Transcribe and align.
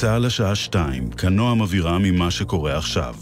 צה"ל 0.00 0.26
השעה 0.26 0.54
שתיים, 0.54 1.10
כנועם 1.10 1.60
אווירה 1.60 1.98
ממה 1.98 2.30
שקורה 2.30 2.76
עכשיו. 2.76 3.14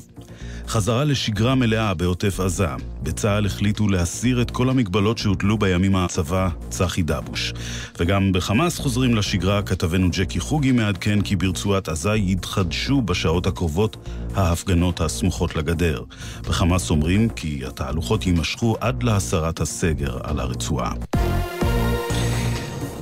חזרה 0.69 1.04
לשגרה 1.04 1.54
מלאה 1.54 1.95
בעוטף 1.95 2.41
עזה. 2.41 2.68
בצה"ל 3.03 3.46
החליטו 3.46 3.89
להסיר 3.89 4.43
את 4.43 4.50
כל 4.50 4.71
המגבלות 4.71 5.18
שהוטלו 5.18 5.59
בימים 5.59 5.96
הצבא 5.96 6.49
צחי 6.68 7.03
דבוש. 7.03 7.53
וגם 7.99 8.32
בחמאס 8.32 8.79
חוזרים 8.79 9.14
לשגרה, 9.14 9.62
כתבנו 9.62 10.09
ג'קי 10.12 10.41
חוגי 10.41 10.72
מעדכן 10.72 11.21
כי 11.21 11.36
ברצועת 11.36 11.89
עזה 11.89 12.14
יתחדשו 12.14 13.03
בשעות 13.03 13.46
הקרובות 13.46 13.96
ההפגנות 14.35 15.00
הסמוכות 15.00 15.57
לגדר. 15.57 16.03
בחמאס 16.49 16.90
אומרים 16.90 17.29
כי 17.29 17.63
התהלוכות 17.67 18.26
יימשכו 18.26 18.76
עד 18.81 19.03
להסרת 19.03 19.61
הסגר 19.61 20.18
על 20.22 20.40
הרצועה. 20.40 20.93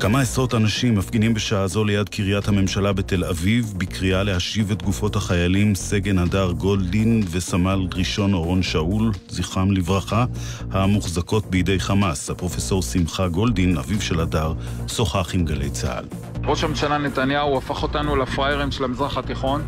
כמה 0.06 0.20
עשרות 0.20 0.54
אנשים 0.54 0.94
מפגינים 0.94 1.34
בשעה 1.34 1.66
זו 1.66 1.84
ליד 1.84 2.08
קריית 2.08 2.48
הממשלה 2.48 2.92
בתל 2.92 3.24
אביב 3.24 3.74
בקריאה 3.76 4.22
להשיב 4.22 4.70
את 4.70 4.82
גופות 4.82 5.16
החיילים 5.16 5.74
סגן 5.74 6.18
הדר 6.18 6.52
גולדין 6.52 7.22
וסמל 7.30 7.86
ראשון 7.94 8.34
אורון 8.34 8.62
שאול, 8.62 9.10
זכרם 9.28 9.72
לברכה, 9.72 10.24
המוחזקות 10.70 11.46
בידי 11.46 11.80
חמאס. 11.80 12.30
הפרופסור 12.30 12.82
שמחה 12.82 13.28
גולדין, 13.28 13.78
אביו 13.78 14.00
של 14.00 14.20
הדר, 14.20 14.52
שוחח 14.88 15.34
עם 15.34 15.44
גלי 15.44 15.70
צה"ל. 15.70 16.04
ראש 16.44 16.64
הממשלה 16.64 16.98
נתניהו 16.98 17.58
הפך 17.58 17.82
אותנו 17.82 18.16
לפראיירים 18.16 18.70
של 18.70 18.84
המזרח 18.84 19.18
התיכון. 19.18 19.62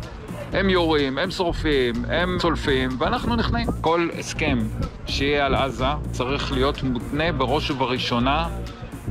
הם 0.53 0.69
יורים, 0.69 1.17
הם 1.17 1.31
שורפים, 1.31 1.95
הם 2.07 2.37
צולפים, 2.41 2.89
ואנחנו 2.99 3.35
נכנעים. 3.35 3.67
כל 3.81 4.09
הסכם 4.19 4.59
שיהיה 5.05 5.45
על 5.45 5.55
עזה 5.55 5.85
צריך 6.11 6.51
להיות 6.51 6.83
מותנה 6.83 7.31
בראש 7.31 7.71
ובראשונה 7.71 8.47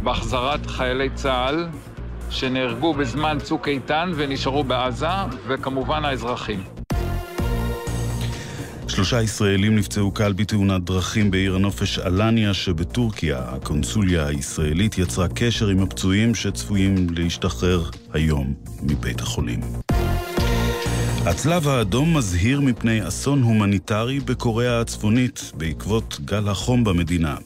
בהחזרת 0.09 0.67
חיילי 0.67 1.11
צה"ל 1.15 1.69
שנהרגו 2.31 2.95
בזמן 2.95 3.39
צוק 3.43 3.69
איתן 3.69 4.13
ונשארו 4.17 4.65
בעזה, 4.65 5.07
וכמובן 5.47 6.05
האזרחים. 6.05 6.63
שלושה 8.89 9.23
ישראלים 9.23 9.77
נפצעו 9.77 10.11
קל 10.11 10.33
בתאונת 10.33 10.85
דרכים 10.85 11.31
בעיר 11.31 11.55
הנופש 11.55 11.99
אלניה 11.99 12.55
שבטורקיה. 12.55 13.39
הקונסוליה 13.39 14.27
הישראלית 14.27 14.99
יצרה 14.99 15.27
קשר 15.35 15.69
עם 15.69 15.83
הפצועים 15.83 16.35
שצפויים 16.35 17.07
להשתחרר 17.11 17.83
היום 18.13 18.55
מבית 18.83 19.21
החולים. 19.21 19.61
הצלב 21.27 21.69
האדום 21.69 22.17
מזהיר 22.17 22.61
מפני 22.61 23.09
אסון 23.09 23.43
הומניטרי 23.43 24.21
בקוריאה 24.21 24.81
הצפונית 24.81 25.53
בעקבות 25.55 26.21
גל 26.25 26.49
החום 26.49 26.85
במדינה. 26.85 27.37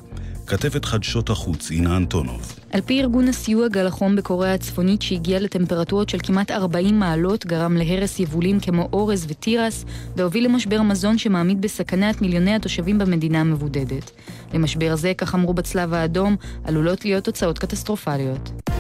כתבת 0.53 0.85
חדשות 0.85 1.31
החוץ, 1.31 1.71
אינה 1.71 1.97
אנטונוב. 1.97 2.55
על 2.73 2.81
פי 2.81 3.01
ארגון 3.01 3.29
הסיוע 3.29 3.69
גל 3.69 3.87
החום 3.87 4.17
בקוריאה 4.17 4.55
הצפונית 4.55 5.03
שהגיע 5.03 5.41
לטמפרטורות 5.41 6.09
של 6.09 6.19
כמעט 6.23 6.51
40 6.51 6.99
מעלות, 6.99 7.47
גרם 7.47 7.77
להרס 7.77 8.21
יבולים 8.21 8.61
כמו 8.61 8.89
אורז 8.93 9.27
ותירס, 9.29 9.85
והוביל 10.17 10.45
למשבר 10.45 10.83
מזון 10.83 11.19
שמעמיד 11.19 11.61
בסכנה 11.61 12.11
את 12.11 12.23
מיליוני 12.23 12.55
התושבים 12.55 12.99
במדינה 12.99 13.41
המבודדת. 13.41 14.11
למשבר 14.55 14.97
זה, 14.97 15.13
כך 15.19 15.35
אמרו 15.35 15.55
בצלב 15.55 15.95
האדום, 15.95 16.37
עלולות 16.65 17.05
להיות 17.05 17.25
תוצאות 17.25 17.59
קטסטרופליות. 17.59 18.72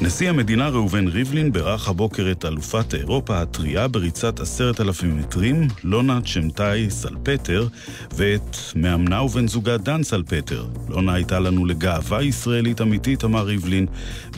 נשיא 0.00 0.28
המדינה 0.30 0.68
ראובן 0.68 1.08
ריבלין 1.08 1.52
בירך 1.52 1.88
הבוקר 1.88 2.30
את 2.30 2.44
אלופת 2.44 2.94
אירופה 2.94 3.42
הטריה 3.42 3.88
בריצת 3.88 4.40
עשרת 4.40 4.80
אלפים 4.80 5.18
מטרים, 5.18 5.68
לונה 5.84 6.20
צ'מטאי 6.34 6.90
סלפטר, 6.90 7.68
ואת 8.14 8.56
מאמנה 8.74 9.22
ובן 9.22 9.48
זוגה 9.48 9.76
דן 9.76 10.02
סלפטר. 10.02 10.66
לונה 10.88 11.14
הייתה 11.14 11.38
לנו 11.38 11.66
לגאווה 11.66 12.22
ישראלית 12.22 12.80
אמיתית, 12.80 13.24
אמר 13.24 13.44
ריבלין, 13.44 13.86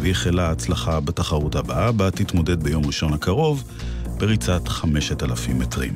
ואיחלה 0.01 0.51
הצלחה 0.51 1.01
בתחרות 1.01 1.55
הבאה, 1.55 1.93
בה 1.93 2.11
תתמודד 2.11 2.63
ביום 2.63 2.87
ראשון 2.87 3.13
הקרוב 3.13 3.65
בריצת 4.19 4.69
חמשת 4.69 5.23
אלפים 5.23 5.59
מטרים. 5.59 5.95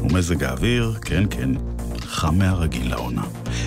ומזג 0.00 0.44
האוויר, 0.44 0.94
כן 1.02 1.24
כן, 1.30 1.50
חם 2.00 2.38
מהרגיל 2.38 2.90
לעונה. 2.90 3.22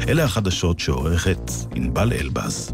אלה 0.07 0.23
החדשות 0.23 0.79
שעורכת 0.79 1.51
ענבל 1.75 2.13
אלבז. 2.13 2.73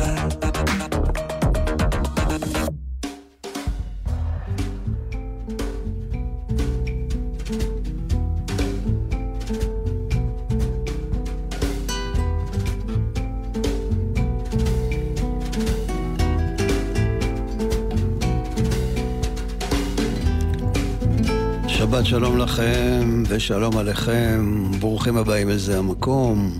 שלום 22.11 22.37
לכם 22.37 23.23
ושלום 23.27 23.77
עליכם, 23.77 24.65
ברוכים 24.79 25.17
הבאים 25.17 25.49
לזה 25.49 25.79
המקום. 25.79 26.59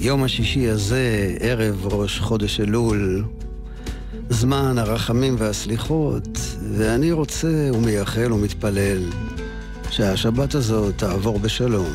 יום 0.00 0.22
השישי 0.22 0.68
הזה, 0.68 1.36
ערב 1.40 1.86
ראש 1.86 2.18
חודש 2.18 2.60
אלול, 2.60 3.24
זמן 4.28 4.78
הרחמים 4.78 5.36
והסליחות, 5.38 6.38
ואני 6.72 7.12
רוצה 7.12 7.70
ומייחל 7.74 8.32
ומתפלל 8.32 9.02
שהשבת 9.90 10.54
הזאת 10.54 10.94
תעבור 10.98 11.38
בשלום, 11.38 11.92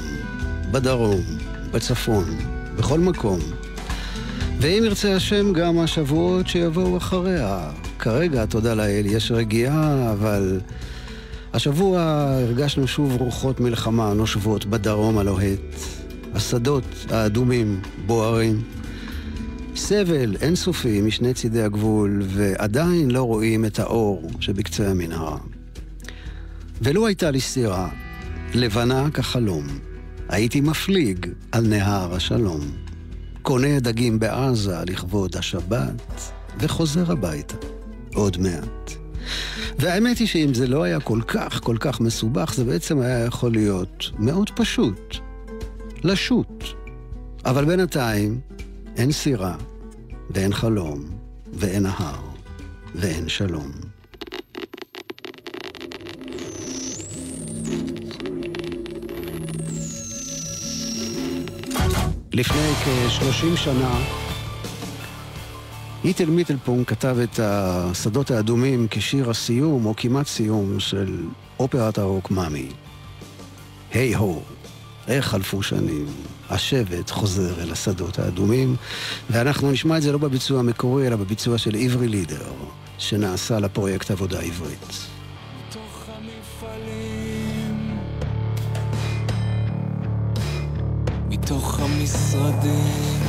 בדרום, 0.72 1.22
בצפון, 1.72 2.25
בכל 2.75 3.00
מקום. 3.00 3.40
ואם 4.59 4.81
ירצה 4.85 5.16
השם 5.16 5.53
גם 5.53 5.79
השבועות 5.79 6.47
שיבואו 6.47 6.97
אחריה. 6.97 7.59
כרגע, 8.00 8.46
תודה 8.46 8.73
לאל, 8.73 9.06
יש 9.06 9.31
רגיעה, 9.31 10.12
אבל... 10.12 10.59
השבוע 11.55 12.01
הרגשנו 12.01 12.88
שוב 12.88 13.16
רוחות 13.16 13.59
מלחמה 13.59 14.13
נושבות 14.13 14.66
בדרום 14.66 15.17
הלוהט. 15.17 15.59
השדות 16.33 16.83
האדומים 17.09 17.81
בוערים. 18.05 18.63
סבל 19.75 20.35
אינסופי 20.41 21.01
משני 21.01 21.33
צידי 21.33 21.61
הגבול, 21.61 22.23
ועדיין 22.27 23.11
לא 23.11 23.23
רואים 23.23 23.66
את 23.66 23.79
האור 23.79 24.29
שבקצה 24.39 24.91
המנהרה. 24.91 25.38
ולו 26.81 27.07
הייתה 27.07 27.31
לי 27.31 27.41
סירה, 27.41 27.89
לבנה 28.53 29.11
כחלום, 29.11 29.67
הייתי 30.29 30.61
מפליג 30.61 31.27
על 31.51 31.67
נהר 31.67 32.16
השלום. 32.16 32.61
קונה 33.41 33.79
דגים 33.79 34.19
בעזה 34.19 34.77
לכבוד 34.87 35.35
השבת, 35.35 36.31
וחוזר 36.59 37.11
הביתה 37.11 37.55
עוד 38.13 38.37
מעט. 38.37 38.91
והאמת 39.80 40.18
היא 40.18 40.28
שאם 40.28 40.53
זה 40.53 40.68
לא 40.68 40.84
היה 40.84 41.00
כל 41.00 41.22
כך 41.28 41.59
כל 41.63 41.78
כך 41.80 42.02
מסובך, 42.02 42.53
זה 42.53 42.63
בעצם 42.63 43.00
היה 43.00 43.25
יכול 43.25 43.52
להיות 43.52 44.09
מאוד 44.19 44.50
פשוט. 44.50 45.16
לשוט. 46.03 46.63
אבל 47.46 47.66
בינתיים 47.66 48.40
אין 48.97 49.12
סירה, 49.12 49.56
ואין 50.30 50.53
חלום, 50.53 51.03
ואין 51.53 51.84
נהר, 51.84 52.20
ואין 52.96 53.29
שלום. 53.29 53.72
לפני 62.34 62.73
כ-30 62.84 63.58
שנה 63.58 64.24
איטל 66.05 66.29
מיטלפונג 66.29 66.85
כתב 66.85 67.17
את 67.23 67.40
השדות 67.40 68.31
האדומים 68.31 68.87
כשיר 68.91 69.29
הסיום, 69.29 69.85
או 69.85 69.93
כמעט 69.97 70.28
סיום, 70.28 70.79
של 70.79 71.23
אופרת 71.59 71.97
הרוק 71.97 72.31
מאמי. 72.31 72.67
היי 73.93 74.16
הו, 74.16 74.41
איך 75.07 75.25
חלפו 75.25 75.63
שנים, 75.63 76.05
השבט 76.49 77.09
חוזר 77.09 77.61
אל 77.63 77.72
השדות 77.72 78.19
האדומים, 78.19 78.75
ואנחנו 79.29 79.72
נשמע 79.72 79.97
את 79.97 80.02
זה 80.02 80.11
לא 80.11 80.17
בביצוע 80.17 80.59
המקורי, 80.59 81.07
אלא 81.07 81.16
בביצוע 81.16 81.57
של 81.57 81.75
עברי 81.75 82.08
לידר, 82.08 82.51
שנעשה 82.97 83.59
לפרויקט 83.59 84.11
עבודה 84.11 84.40
עברית. 84.40 85.08
מתוך 91.29 91.79
המשרדים 91.79 93.24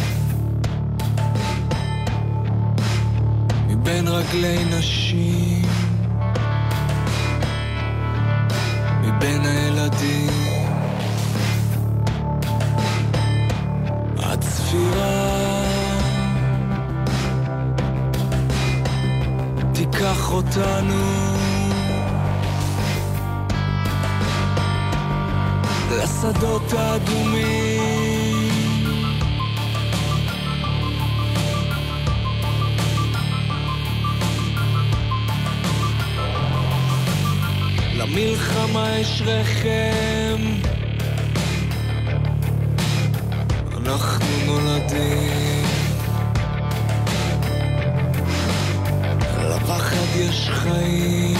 מבין 3.80 4.08
רגלי 4.08 4.64
נשים, 4.78 5.62
מבין 9.02 9.40
הילדים. 9.46 10.66
הצפירה. 14.18 15.36
תיקח 19.72 20.32
אותנו. 20.32 21.26
לשדות 25.90 26.72
האדומים. 26.72 27.75
למלחמה 38.06 38.98
יש 38.98 39.22
רחם. 39.26 40.42
אנחנו 43.76 44.26
נולדים. 44.46 45.64
לפחד 49.50 50.16
יש 50.16 50.50
חיים. 50.50 51.36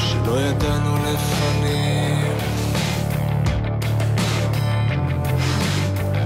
שלא 0.00 0.40
ידענו 0.40 0.96
לפנים 0.96 2.34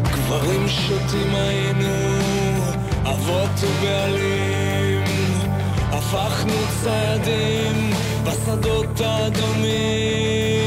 גברים 0.03 0.69
שוטים 0.69 1.35
היינו, 1.35 1.95
אבות 3.05 3.51
ובעלים 3.61 4.68
הפכנו 6.11 6.55
ציידים 6.83 7.91
בשדות 8.25 9.01
האדומים 9.01 10.58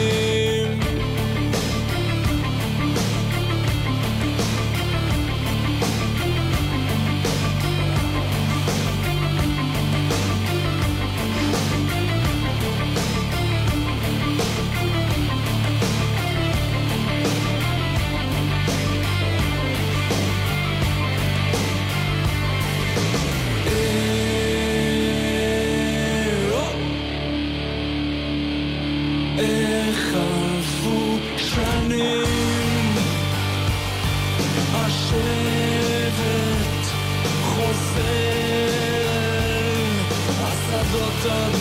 of 41.25 41.61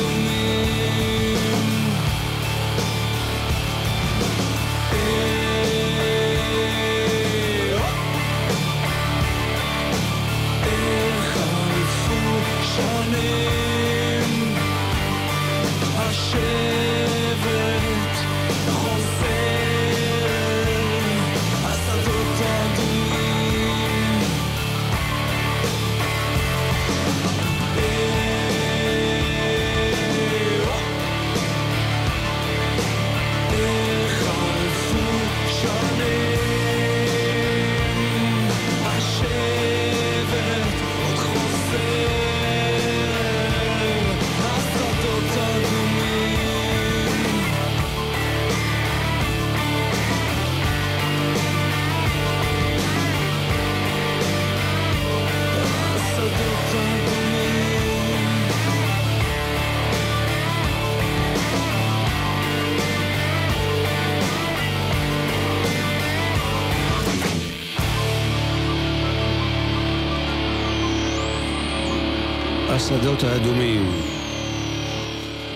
השדות 73.10 73.30
האדומים 73.30 73.92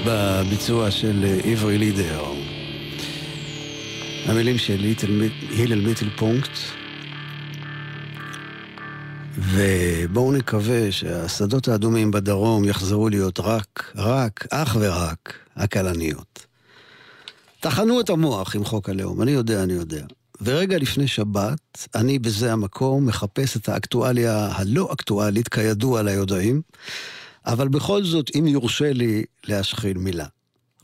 בביצוע 0.07 0.91
של 0.91 1.25
עברי 1.45 1.79
לידר. 1.79 2.25
המילים 4.27 4.59
של 4.59 4.95
הלל 5.59 5.81
מיטל 5.81 6.09
פונקט. 6.17 6.51
ובואו 9.39 10.33
נקווה 10.33 10.93
שהשדות 10.93 11.69
האדומים 11.69 12.11
בדרום 12.11 12.65
יחזרו 12.65 13.09
להיות 13.09 13.41
רק, 13.41 13.93
רק, 13.97 14.47
אך 14.51 14.77
ורק, 14.81 15.35
הכלניות. 15.57 16.47
טחנו 17.61 18.01
את 18.01 18.11
המוח 18.11 18.57
עם 18.57 18.65
חוק 18.65 18.89
הלאום, 18.89 19.23
אני 19.23 19.31
יודע, 19.31 19.63
אני 19.63 19.73
יודע. 19.73 20.05
ורגע 20.41 20.79
לפני 20.79 21.09
שבת, 21.09 21.89
אני 21.95 22.19
בזה 22.19 22.53
המקום 22.53 23.07
מחפש 23.07 23.57
את 23.57 23.69
האקטואליה 23.69 24.49
הלא 24.53 24.89
אקטואלית, 24.93 25.49
כידוע 25.49 26.03
ליודעים, 26.03 26.63
אבל 27.47 27.69
בכל 27.69 28.05
זאת, 28.05 28.31
אם 28.39 28.47
יורשה 28.47 28.93
לי 28.93 29.25
להשחיל 29.45 29.99
מילה. 29.99 30.27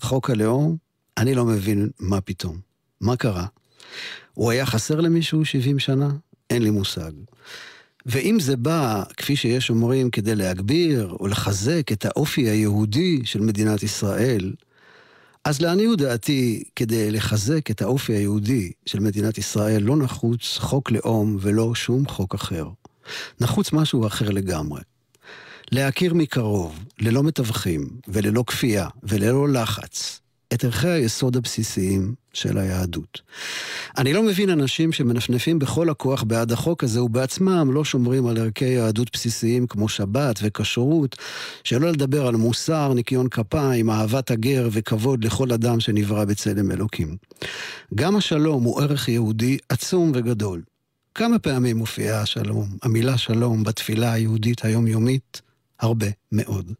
חוק 0.00 0.30
הלאום, 0.30 0.76
אני 1.18 1.34
לא 1.34 1.44
מבין 1.44 1.88
מה 2.00 2.20
פתאום. 2.20 2.58
מה 3.00 3.16
קרה? 3.16 3.46
הוא 4.34 4.50
היה 4.50 4.66
חסר 4.66 5.00
למישהו 5.00 5.44
70 5.44 5.78
שנה? 5.78 6.08
אין 6.50 6.62
לי 6.62 6.70
מושג. 6.70 7.12
ואם 8.06 8.40
זה 8.40 8.56
בא, 8.56 9.02
כפי 9.16 9.36
שיש 9.36 9.70
אומרים, 9.70 10.10
כדי 10.10 10.34
להגביר 10.34 11.16
או 11.20 11.26
לחזק 11.26 11.92
את 11.92 12.04
האופי 12.04 12.40
היהודי 12.48 13.20
של 13.24 13.40
מדינת 13.40 13.82
ישראל, 13.82 14.54
אז 15.44 15.60
לעניות 15.60 15.98
דעתי, 15.98 16.64
כדי 16.76 17.10
לחזק 17.10 17.70
את 17.70 17.82
האופי 17.82 18.12
היהודי 18.12 18.72
של 18.86 19.00
מדינת 19.00 19.38
ישראל, 19.38 19.82
לא 19.82 19.96
נחוץ 19.96 20.58
חוק 20.58 20.90
לאום 20.90 21.36
ולא 21.40 21.74
שום 21.74 22.06
חוק 22.06 22.34
אחר. 22.34 22.68
נחוץ 23.40 23.72
משהו 23.72 24.06
אחר 24.06 24.30
לגמרי. 24.30 24.80
להכיר 25.72 26.14
מקרוב, 26.14 26.84
ללא 27.00 27.22
מתווכים 27.22 27.88
וללא 28.08 28.44
כפייה 28.46 28.88
וללא 29.02 29.48
לחץ, 29.48 30.20
את 30.52 30.64
ערכי 30.64 30.88
היסוד 30.88 31.36
הבסיסיים 31.36 32.14
של 32.32 32.58
היהדות. 32.58 33.20
אני 33.98 34.12
לא 34.12 34.22
מבין 34.22 34.50
אנשים 34.50 34.92
שמנפנפים 34.92 35.58
בכל 35.58 35.90
הכוח 35.90 36.22
בעד 36.22 36.52
החוק 36.52 36.84
הזה 36.84 37.02
ובעצמם 37.02 37.70
לא 37.72 37.84
שומרים 37.84 38.26
על 38.26 38.38
ערכי 38.38 38.64
יהדות 38.64 39.08
בסיסיים 39.12 39.66
כמו 39.66 39.88
שבת 39.88 40.38
וכשרות, 40.42 41.16
שלא 41.64 41.90
לדבר 41.92 42.26
על 42.26 42.36
מוסר, 42.36 42.92
ניקיון 42.94 43.28
כפיים, 43.28 43.90
אהבת 43.90 44.30
הגר 44.30 44.68
וכבוד 44.72 45.24
לכל 45.24 45.52
אדם 45.52 45.80
שנברא 45.80 46.24
בצלם 46.24 46.70
אלוקים. 46.70 47.16
גם 47.94 48.16
השלום 48.16 48.64
הוא 48.64 48.82
ערך 48.82 49.08
יהודי 49.08 49.58
עצום 49.68 50.12
וגדול. 50.14 50.62
כמה 51.14 51.38
פעמים 51.38 51.76
מופיעה 51.76 52.22
השלום, 52.22 52.68
המילה 52.82 53.18
שלום, 53.18 53.64
בתפילה 53.64 54.12
היהודית 54.12 54.64
היומיומית? 54.64 55.49
הרבה 55.80 56.06
מאוד. 56.32 56.72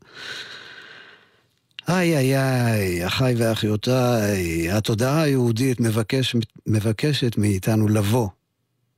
איי 1.89 2.17
איי 2.17 2.37
איי, 2.39 3.07
אחיי 3.07 3.35
ואחיותיי, 3.39 4.71
התודעה 4.71 5.23
היהודית 5.23 5.81
מבקש, 5.81 6.37
מבקשת 6.67 7.39
מאיתנו 7.39 7.89
לבוא 7.89 8.29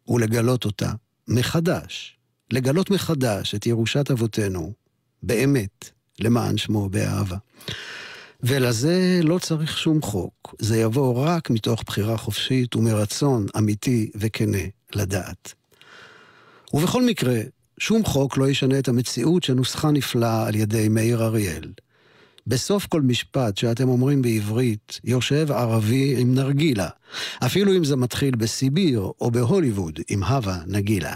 ולגלות 0.08 0.64
אותה 0.64 0.92
מחדש, 1.28 2.16
לגלות 2.50 2.90
מחדש 2.90 3.54
את 3.54 3.66
ירושת 3.66 4.10
אבותינו, 4.10 4.72
באמת, 5.22 5.90
למען 6.20 6.56
שמו 6.56 6.88
באהבה. 6.88 7.36
ולזה 8.42 9.20
לא 9.22 9.38
צריך 9.38 9.78
שום 9.78 10.02
חוק, 10.02 10.54
זה 10.58 10.78
יבוא 10.78 11.26
רק 11.26 11.50
מתוך 11.50 11.82
בחירה 11.86 12.16
חופשית 12.16 12.76
ומרצון 12.76 13.46
אמיתי 13.58 14.10
וכנה 14.14 14.62
לדעת. 14.94 15.54
ובכל 16.74 17.02
מקרה, 17.02 17.40
שום 17.82 18.04
חוק 18.04 18.38
לא 18.38 18.48
ישנה 18.48 18.78
את 18.78 18.88
המציאות 18.88 19.42
שנוסחה 19.42 19.90
נפלאה 19.90 20.46
על 20.46 20.54
ידי 20.54 20.88
מאיר 20.88 21.22
אריאל. 21.22 21.72
בסוף 22.46 22.86
כל 22.86 23.02
משפט 23.02 23.56
שאתם 23.56 23.88
אומרים 23.88 24.22
בעברית, 24.22 25.00
יושב 25.04 25.52
ערבי 25.52 26.14
עם 26.18 26.34
נרגילה, 26.34 26.88
אפילו 27.46 27.76
אם 27.76 27.84
זה 27.84 27.96
מתחיל 27.96 28.36
בסיביר 28.36 29.00
או 29.20 29.30
בהוליווד 29.30 30.00
עם 30.08 30.22
הווה 30.22 30.58
נגילה. 30.66 31.14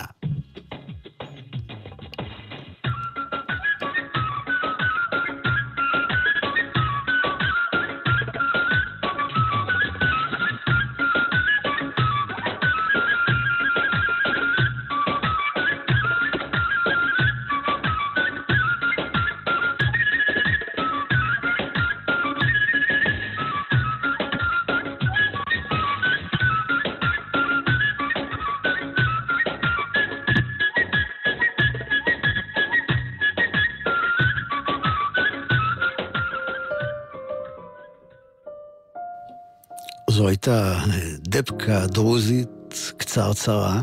זו 40.17 40.29
הייתה 40.29 40.79
דבקה 41.19 41.87
דרוזית 41.87 42.93
קצרצרה, 42.97 43.83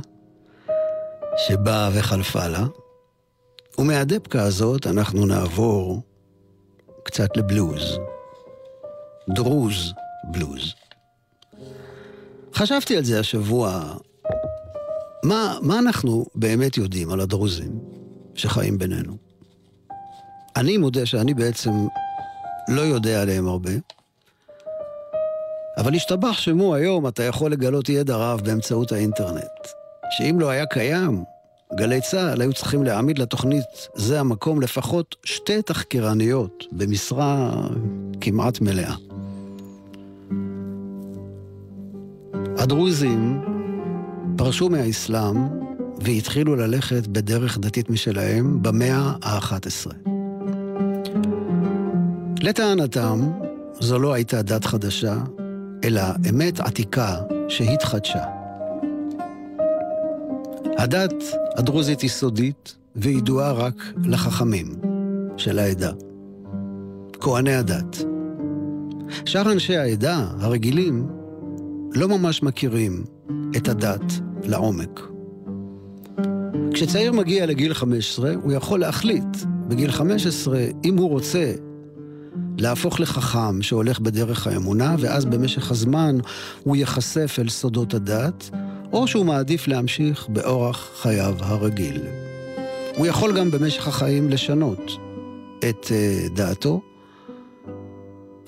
שבאה 1.47 1.89
וחלפה 1.93 2.47
לה. 2.47 2.65
ומהדבקה 3.77 4.43
הזאת 4.43 4.87
אנחנו 4.87 5.25
נעבור 5.25 6.01
קצת 7.03 7.37
לבלוז. 7.37 7.99
דרוז 9.29 9.93
בלוז. 10.31 10.73
חשבתי 12.53 12.97
על 12.97 13.03
זה 13.03 13.19
השבוע. 13.19 13.93
מה, 15.23 15.57
מה 15.61 15.79
אנחנו 15.79 16.25
באמת 16.35 16.77
יודעים 16.77 17.11
על 17.11 17.19
הדרוזים 17.19 17.79
שחיים 18.35 18.77
בינינו? 18.77 19.17
אני 20.55 20.77
מודה 20.77 21.05
שאני 21.05 21.33
בעצם 21.33 21.71
לא 22.69 22.81
יודע 22.81 23.21
עליהם 23.21 23.47
הרבה, 23.47 23.71
אבל 25.77 25.95
השתבח 25.95 26.37
שמו 26.37 26.75
היום 26.75 27.07
אתה 27.07 27.23
יכול 27.23 27.51
לגלות 27.51 27.89
ידע 27.89 28.15
רב 28.15 28.41
באמצעות 28.43 28.91
האינטרנט. 28.91 29.67
שאם 30.17 30.39
לא 30.39 30.49
היה 30.49 30.65
קיים, 30.65 31.23
גלי 31.75 32.01
צה"ל 32.01 32.41
היו 32.41 32.53
צריכים 32.53 32.83
להעמיד 32.83 33.19
לתוכנית 33.19 33.89
זה 33.95 34.19
המקום 34.19 34.61
לפחות 34.61 35.15
שתי 35.23 35.61
תחקירניות 35.61 36.63
במשרה 36.71 37.51
כמעט 38.21 38.61
מלאה. 38.61 38.95
הדרוזים 42.57 43.41
פרשו 44.37 44.69
מהאסלאם 44.69 45.47
והתחילו 46.01 46.55
ללכת 46.55 47.07
בדרך 47.07 47.57
דתית 47.57 47.89
משלהם 47.89 48.63
במאה 48.63 49.13
ה-11. 49.23 49.91
לטענתם, 52.41 53.31
זו 53.79 53.99
לא 53.99 54.13
הייתה 54.13 54.41
דת 54.41 54.65
חדשה, 54.65 55.15
אלא 55.83 56.01
אמת 56.29 56.59
עתיקה 56.59 57.17
שהתחדשה. 57.47 58.23
הדת 60.77 61.23
הדרוזית 61.57 62.01
היא 62.01 62.09
סודית 62.09 62.75
וידועה 62.95 63.51
רק 63.51 63.93
לחכמים 64.05 64.75
של 65.37 65.59
העדה, 65.59 65.91
כהני 67.19 67.53
הדת. 67.53 67.97
שאר 69.25 69.51
אנשי 69.51 69.77
העדה, 69.77 70.27
הרגילים, 70.39 71.07
לא 71.91 72.07
ממש 72.07 72.43
מכירים 72.43 73.03
את 73.57 73.67
הדת 73.67 74.13
לעומק. 74.43 74.99
כשצעיר 76.73 77.11
מגיע 77.11 77.45
לגיל 77.45 77.73
15, 77.73 78.33
הוא 78.43 78.51
יכול 78.51 78.79
להחליט 78.79 79.37
בגיל 79.67 79.91
15 79.91 80.59
אם 80.83 80.97
הוא 80.97 81.09
רוצה 81.09 81.53
להפוך 82.57 82.99
לחכם 82.99 83.61
שהולך 83.61 83.99
בדרך 83.99 84.47
האמונה, 84.47 84.95
ואז 84.99 85.25
במשך 85.25 85.71
הזמן 85.71 86.17
הוא 86.63 86.75
ייחשף 86.75 87.35
אל 87.39 87.49
סודות 87.49 87.93
הדת, 87.93 88.49
או 88.93 89.07
שהוא 89.07 89.25
מעדיף 89.25 89.67
להמשיך 89.67 90.27
באורח 90.29 90.89
חייו 91.01 91.35
הרגיל. 91.39 92.01
הוא 92.97 93.07
יכול 93.07 93.37
גם 93.37 93.51
במשך 93.51 93.87
החיים 93.87 94.29
לשנות 94.29 94.91
את 95.69 95.85
uh, 95.85 96.33
דעתו. 96.35 96.81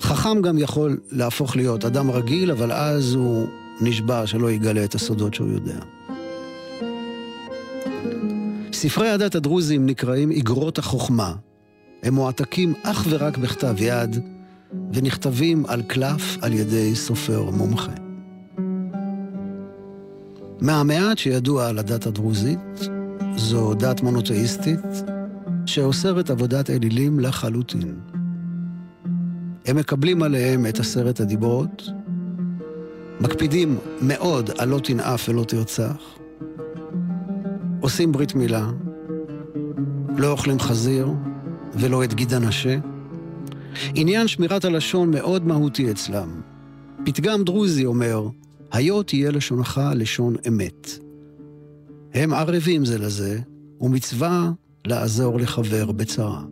חכם 0.00 0.42
גם 0.42 0.58
יכול 0.58 1.00
להפוך 1.10 1.56
להיות 1.56 1.84
אדם 1.84 2.10
רגיל, 2.10 2.50
אבל 2.50 2.72
אז 2.72 3.14
הוא 3.14 3.46
נשבע 3.80 4.26
שלא 4.26 4.50
יגלה 4.50 4.84
את 4.84 4.94
הסודות 4.94 5.34
שהוא 5.34 5.52
יודע. 5.52 5.78
ספרי 8.72 9.08
הדת 9.08 9.34
הדרוזים 9.34 9.86
נקראים 9.86 10.30
איגרות 10.30 10.78
החוכמה, 10.78 11.34
הם 12.02 12.14
מועתקים 12.14 12.74
אך 12.82 13.06
ורק 13.10 13.38
בכתב 13.38 13.74
יד, 13.78 14.20
ונכתבים 14.92 15.66
על 15.66 15.82
קלף 15.82 16.38
על 16.42 16.52
ידי 16.52 16.94
סופר 16.94 17.50
מומחה. 17.50 17.92
מהמעט 20.60 21.18
שידוע 21.18 21.66
על 21.68 21.78
הדת 21.78 22.06
הדרוזית, 22.06 22.88
זו 23.36 23.74
דת 23.74 24.02
מונותאיסטית 24.02 24.80
שאוסרת 25.66 26.30
עבודת 26.30 26.70
אלילים 26.70 27.20
לחלוטין. 27.20 27.98
הם 29.66 29.76
מקבלים 29.76 30.22
עליהם 30.22 30.66
את 30.66 30.80
עשרת 30.80 31.20
הדיברות, 31.20 31.82
מקפידים 33.20 33.78
מאוד 34.02 34.50
על 34.58 34.68
לא 34.68 34.78
תנאף 34.78 35.28
ולא 35.28 35.44
תרצח, 35.44 36.18
עושים 37.80 38.12
ברית 38.12 38.34
מילה, 38.34 38.70
לא 40.16 40.30
אוכלים 40.30 40.60
חזיר, 40.60 41.08
ולא 41.78 42.04
את 42.04 42.14
גיד 42.14 42.34
הנשה? 42.34 42.78
עניין 43.94 44.28
שמירת 44.28 44.64
הלשון 44.64 45.10
מאוד 45.10 45.46
מהותי 45.46 45.90
אצלם. 45.90 46.40
פתגם 47.04 47.44
דרוזי 47.44 47.84
אומר, 47.84 48.28
היו 48.72 49.02
תהיה 49.02 49.30
לשונך 49.30 49.80
לשון 49.94 50.36
אמת. 50.48 50.98
הם 52.14 52.32
ערבים 52.32 52.84
זה 52.84 52.98
לזה, 52.98 53.38
ומצווה 53.80 54.50
לעזור 54.86 55.38
לחבר 55.38 55.92
בצרה. 55.92 56.42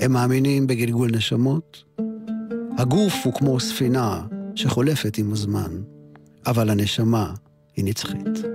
הם 0.00 0.12
מאמינים 0.12 0.66
בגלגול 0.66 1.10
נשמות. 1.10 1.84
הגוף 2.78 3.14
הוא 3.24 3.34
כמו 3.34 3.60
ספינה 3.60 4.26
שחולפת 4.54 5.18
עם 5.18 5.32
הזמן, 5.32 5.70
אבל 6.46 6.70
הנשמה 6.70 7.34
היא 7.76 7.84
נצחית. 7.84 8.53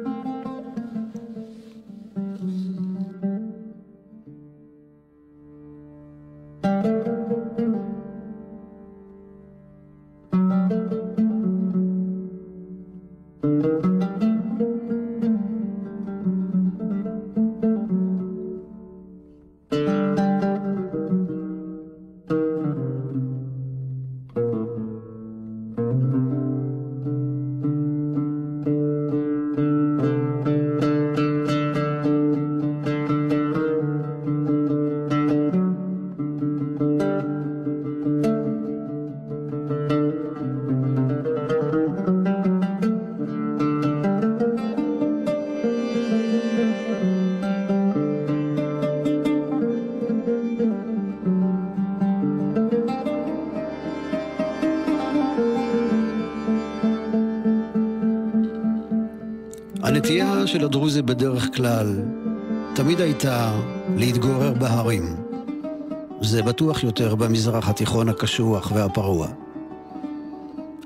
בטוח 66.59 66.83
יותר 66.83 67.15
במזרח 67.15 67.69
התיכון 67.69 68.09
הקשוח 68.09 68.71
והפרוע. 68.75 69.27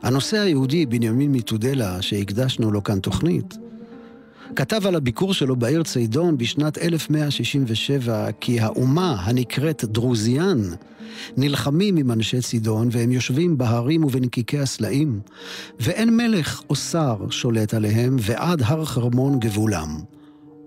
הנושא 0.03 0.39
היהודי, 0.39 0.85
בנימין 0.85 1.31
מתודלה, 1.31 2.01
שהקדשנו 2.01 2.71
לו 2.71 2.83
כאן 2.83 2.99
תוכנית, 2.99 3.57
כתב 4.55 4.87
על 4.87 4.95
הביקור 4.95 5.33
שלו 5.33 5.55
בעיר 5.55 5.83
צידון 5.83 6.37
בשנת 6.37 6.77
1167 6.77 8.31
כי 8.39 8.59
האומה 8.59 9.15
הנקראת 9.19 9.85
דרוזיאן 9.85 10.61
נלחמים 11.37 11.97
עם 11.97 12.11
אנשי 12.11 12.41
צידון 12.41 12.89
והם 12.91 13.11
יושבים 13.11 13.57
בהרים 13.57 14.03
ובנקיקי 14.03 14.59
הסלעים 14.59 15.19
ואין 15.79 16.17
מלך 16.17 16.61
או 16.69 16.75
שר 16.75 17.15
שולט 17.29 17.73
עליהם 17.73 18.15
ועד 18.19 18.61
הר 18.65 18.85
חרמון 18.85 19.39
גבולם. 19.39 19.99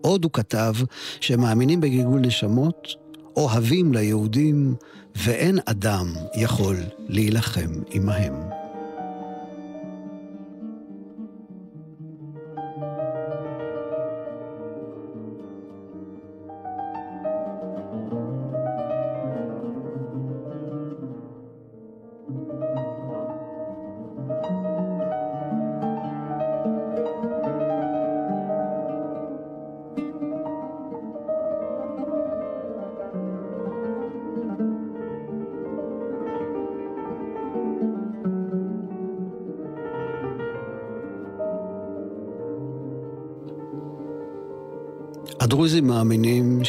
עוד 0.01 0.25
הוא 0.25 0.33
כתב 0.33 0.75
שהם 1.21 1.41
מאמינים 1.41 1.81
בגלגול 1.81 2.21
נשמות, 2.21 3.06
אוהבים 3.37 3.95
ליהודים 3.95 4.75
ואין 5.17 5.59
אדם 5.67 6.07
יכול 6.35 6.77
להילחם 7.09 7.71
עמהם. 7.91 8.66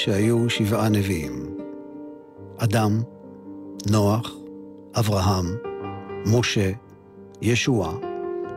שהיו 0.08 0.50
שבעה 0.50 0.90
נביאים. 0.90 1.58
אדם, 2.58 3.02
נוח, 3.90 4.36
אברהם, 4.96 5.46
משה, 6.26 6.72
ישוע, 7.42 7.94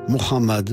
מוחמד, 0.09 0.71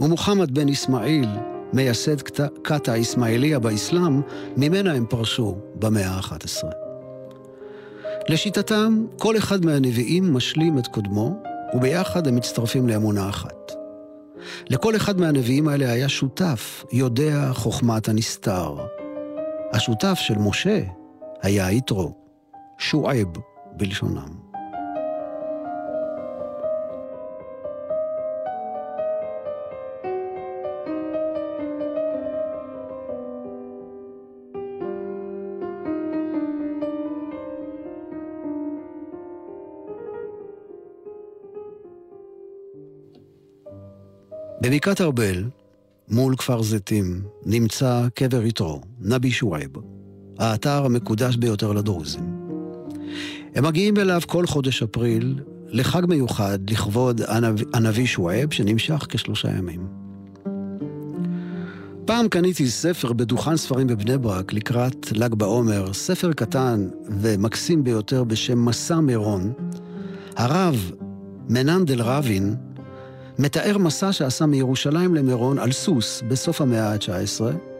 ומוחמד 0.00 0.54
בן 0.54 0.68
אסמאעיל, 0.68 1.28
מייסד 1.72 2.20
כת 2.64 2.88
האסמאעיליה 2.88 3.58
באסלאם, 3.58 4.20
ממנה 4.56 4.92
הם 4.92 5.06
פרשו 5.08 5.56
במאה 5.74 6.08
ה-11. 6.10 6.66
לשיטתם, 8.28 9.04
כל 9.18 9.36
אחד 9.36 9.64
מהנביאים 9.64 10.34
משלים 10.34 10.78
את 10.78 10.86
קודמו, 10.86 11.42
וביחד 11.74 12.26
הם 12.26 12.36
מצטרפים 12.36 12.88
לאמונה 12.88 13.28
אחת. 13.28 13.72
לכל 14.68 14.96
אחד 14.96 15.20
מהנביאים 15.20 15.68
האלה 15.68 15.92
היה 15.92 16.08
שותף, 16.08 16.84
יודע 16.92 17.50
חוכמת 17.52 18.08
הנסתר. 18.08 18.76
השותף 19.72 20.14
של 20.14 20.38
משה 20.38 20.82
היה 21.42 21.70
יתרו, 21.70 22.12
שועב 22.78 23.28
בלשונם. 23.76 24.52
בבקעת 44.60 45.00
ארבל, 45.00 45.44
מול 46.08 46.36
כפר 46.36 46.62
זיתים, 46.62 47.22
נמצא 47.46 48.08
קבר 48.14 48.42
יתרו, 48.42 48.80
נבי 49.04 49.30
שועייב, 49.30 49.70
האתר 50.38 50.84
המקודש 50.84 51.36
ביותר 51.36 51.72
לדרוזים. 51.72 52.42
הם 53.54 53.64
מגיעים 53.64 53.96
אליו 53.96 54.20
כל 54.26 54.46
חודש 54.46 54.82
אפריל 54.82 55.40
לחג 55.68 56.02
מיוחד 56.08 56.58
לכבוד 56.70 57.20
הנביא 57.74 58.06
שועייב, 58.06 58.52
שנמשך 58.52 59.06
כשלושה 59.08 59.50
ימים. 59.50 59.86
פעם 62.04 62.28
קניתי 62.28 62.66
ספר 62.66 63.12
בדוכן 63.12 63.56
ספרים 63.56 63.86
בבני 63.86 64.18
ברק 64.18 64.52
לקראת 64.52 65.12
ל"ג 65.12 65.34
בעומר, 65.34 65.92
ספר 65.92 66.32
קטן 66.32 66.88
ומקסים 67.20 67.84
ביותר 67.84 68.24
בשם 68.24 68.64
מסע 68.64 69.00
מירון. 69.00 69.52
הרב 70.36 70.92
מננדל 71.48 72.02
רבין 72.02 72.54
מתאר 73.38 73.78
מסע 73.78 74.12
שעשה 74.12 74.46
מירושלים 74.46 75.14
למירון 75.14 75.58
על 75.58 75.72
סוס 75.72 76.22
בסוף 76.28 76.60
המאה 76.60 76.92
ה-19. 76.92 77.71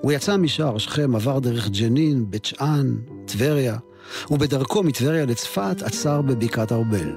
הוא 0.00 0.12
יצא 0.12 0.36
משער 0.36 0.78
שכם, 0.78 1.16
עבר 1.16 1.38
דרך 1.38 1.68
ג'נין, 1.68 2.30
בית 2.30 2.44
שאן, 2.44 2.94
טבריה, 3.24 3.76
ובדרכו 4.30 4.82
מטבריה 4.82 5.26
לצפת 5.26 5.82
עצר 5.82 6.22
בבקעת 6.22 6.72
ארבל. 6.72 7.12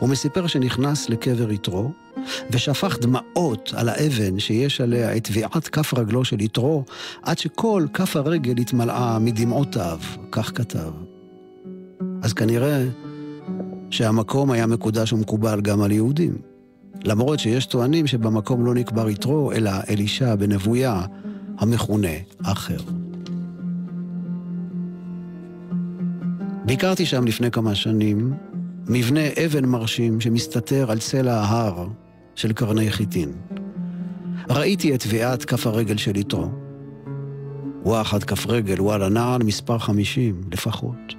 הוא 0.00 0.08
מסיפר 0.08 0.46
שנכנס 0.46 1.08
לקבר 1.08 1.52
יתרו, 1.52 1.90
ושפך 2.50 2.98
דמעות 3.00 3.72
על 3.76 3.88
האבן 3.88 4.38
שיש 4.38 4.80
עליה 4.80 5.16
את 5.16 5.24
טביעת 5.24 5.68
כף 5.68 5.94
רגלו 5.94 6.24
של 6.24 6.40
יתרו, 6.40 6.84
עד 7.22 7.38
שכל 7.38 7.86
כף 7.94 8.16
הרגל 8.16 8.60
התמלאה 8.60 9.18
מדמעותיו, 9.18 9.98
כך 10.32 10.52
כתב. 10.54 10.90
אז 12.22 12.32
כנראה 12.32 12.84
שהמקום 13.90 14.50
היה 14.50 14.66
מקודש 14.66 15.12
ומקובל 15.12 15.60
גם 15.60 15.80
על 15.80 15.92
יהודים. 15.92 16.36
למרות 17.04 17.38
שיש 17.38 17.66
טוענים 17.66 18.06
שבמקום 18.06 18.66
לא 18.66 18.74
נקבר 18.74 19.08
יתרו, 19.08 19.52
אלא 19.52 19.70
אלישע 19.88 20.34
בן 20.34 20.52
אבויה, 20.52 21.02
המכונה 21.60 22.08
אחר. 22.42 22.78
ביקרתי 26.64 27.06
שם 27.06 27.24
לפני 27.26 27.50
כמה 27.50 27.74
שנים, 27.74 28.34
מבנה 28.88 29.20
אבן 29.44 29.64
מרשים 29.64 30.20
שמסתתר 30.20 30.90
על 30.90 30.98
צלע 30.98 31.34
ההר 31.34 31.88
של 32.34 32.52
קרני 32.52 32.90
חיטין. 32.90 33.32
ראיתי 34.50 34.94
את 34.94 35.02
טביעת 35.02 35.44
כף 35.44 35.66
הרגל 35.66 35.96
של 35.96 36.16
יתרו. 36.16 36.48
וואחד 37.82 38.24
כף 38.24 38.46
רגל, 38.46 38.80
וואלה 38.80 39.08
נעל 39.08 39.42
מספר 39.42 39.78
חמישים 39.78 40.40
לפחות. 40.52 41.14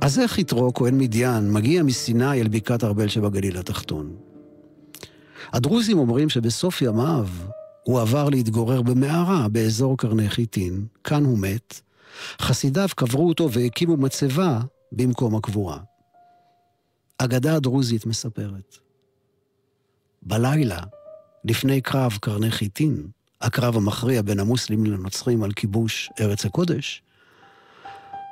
אז 0.00 0.18
איך 0.18 0.38
יתרו, 0.38 0.74
כהן 0.74 0.98
מדיין, 0.98 1.52
מגיע 1.52 1.82
מסיני 1.82 2.40
אל 2.40 2.48
בקעת 2.48 2.84
ארבל 2.84 3.08
שבגליל 3.08 3.58
התחתון? 3.58 4.27
הדרוזים 5.52 5.98
אומרים 5.98 6.28
שבסוף 6.28 6.82
ימיו 6.82 7.28
הוא 7.82 8.00
עבר 8.00 8.28
להתגורר 8.28 8.82
במערה 8.82 9.48
באזור 9.48 9.98
קרני 9.98 10.30
חיטין, 10.30 10.86
כאן 11.04 11.24
הוא 11.24 11.38
מת. 11.38 11.80
חסידיו 12.40 12.88
קברו 12.96 13.28
אותו 13.28 13.52
והקימו 13.52 13.96
מצבה 13.96 14.60
במקום 14.92 15.36
הקבורה. 15.36 15.78
אגדה 17.18 17.56
הדרוזית 17.56 18.06
מספרת. 18.06 18.76
בלילה, 20.22 20.80
לפני 21.44 21.80
קרב 21.80 22.18
קרני 22.20 22.50
חיטין, 22.50 23.06
הקרב 23.40 23.76
המכריע 23.76 24.22
בין 24.22 24.40
המוסלמים 24.40 24.86
לנוצרים 24.86 25.42
על 25.42 25.52
כיבוש 25.52 26.10
ארץ 26.20 26.44
הקודש, 26.44 27.02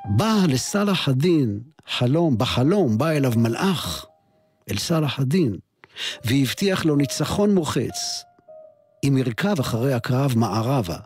בא 0.05 0.35
לסלאח 0.47 1.09
א-דין 1.09 1.59
חלום, 1.87 2.37
בחלום 2.37 2.97
בא 2.97 3.09
אליו 3.09 3.33
מלאך, 3.37 4.05
אל 4.71 4.77
סלאח 4.77 5.19
א-דין, 5.19 5.57
והבטיח 6.25 6.85
לו 6.85 6.95
ניצחון 6.95 7.55
מוחץ, 7.55 8.23
אם 9.03 9.17
ירכב 9.17 9.59
אחרי 9.59 9.93
הקרב 9.93 10.33
מערבה, 10.35 10.97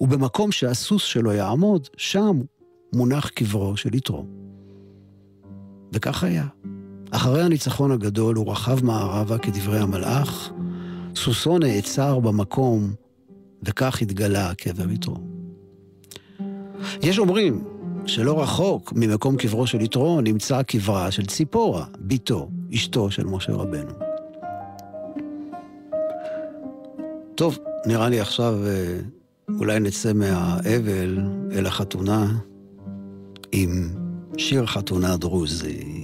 ובמקום 0.00 0.52
שהסוס 0.52 1.02
שלו 1.02 1.32
יעמוד, 1.32 1.88
שם 1.96 2.40
מונח 2.92 3.28
קברו 3.28 3.76
של 3.76 3.94
יתרו. 3.94 4.26
וכך 5.92 6.24
היה. 6.24 6.46
אחרי 7.10 7.42
הניצחון 7.42 7.92
הגדול 7.92 8.36
הוא 8.36 8.52
רכב 8.52 8.84
מערבה 8.84 9.38
כדברי 9.38 9.78
המלאך, 9.78 10.50
סוסו 11.16 11.58
נעצר 11.58 12.18
במקום, 12.18 12.94
וכך 13.62 14.02
התגלה 14.02 14.54
קבר 14.54 14.90
יתרו. 14.90 15.16
יש 17.02 17.18
אומרים 17.18 17.64
שלא 18.06 18.42
רחוק 18.42 18.92
ממקום 18.96 19.36
קברו 19.36 19.66
של 19.66 19.80
יתרו 19.80 20.20
נמצא 20.20 20.62
קברה 20.62 21.10
של 21.10 21.26
ציפורה, 21.26 21.84
בתו, 21.98 22.48
אשתו 22.74 23.10
של 23.10 23.24
משה 23.24 23.52
רבנו. 23.52 24.03
טוב, 27.34 27.58
נראה 27.86 28.08
לי 28.08 28.20
עכשיו 28.20 28.54
אה, 28.66 28.98
אולי 29.58 29.80
נצא 29.80 30.12
מהאבל 30.12 31.18
אל 31.52 31.66
החתונה 31.66 32.32
עם 33.52 33.90
שיר 34.38 34.66
חתונה 34.66 35.16
דרוזי. 35.16 36.03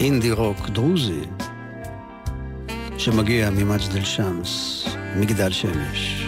אינדי 0.00 0.32
רוק 0.32 0.68
דרוזי 0.68 1.20
שמגיע 2.98 3.50
ממג'דל 3.50 4.04
שמס, 4.04 4.84
מגדל 5.16 5.52
שמש. 5.52 6.26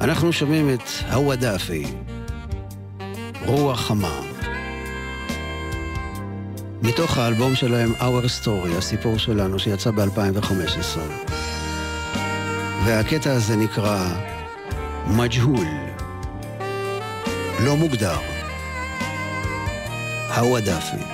אנחנו 0.00 0.32
שומעים 0.32 0.74
את 0.74 1.12
הוואדאפי, 1.12 1.84
רוח 3.46 3.80
חמה. 3.80 4.20
מתוך 6.82 7.18
האלבום 7.18 7.54
שלהם 7.54 7.92
Our 7.98 8.42
Story, 8.42 8.78
הסיפור 8.78 9.18
שלנו 9.18 9.58
שיצא 9.58 9.90
ב-2015. 9.90 10.98
והקטע 12.84 13.32
הזה 13.32 13.56
נקרא 13.56 14.14
מג'הול. 15.06 15.66
לא 17.64 17.76
מוגדר. 17.76 18.18
הוואדאפי. 20.36 21.11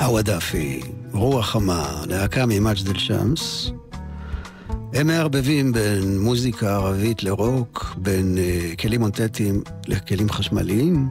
הוודאפי, 0.00 0.80
רוח 1.12 1.46
חמה, 1.46 2.02
להקה 2.06 2.46
ממג'ד 2.46 2.88
אל-שמס. 2.88 3.70
הם 4.94 5.06
מערבבים 5.06 5.72
בין 5.72 6.20
מוזיקה 6.20 6.74
ערבית 6.74 7.22
לרוק, 7.22 7.94
בין 7.96 8.36
uh, 8.36 8.76
כלים 8.80 9.02
אונטטיים 9.02 9.62
לכלים 9.86 10.30
חשמליים. 10.30 11.08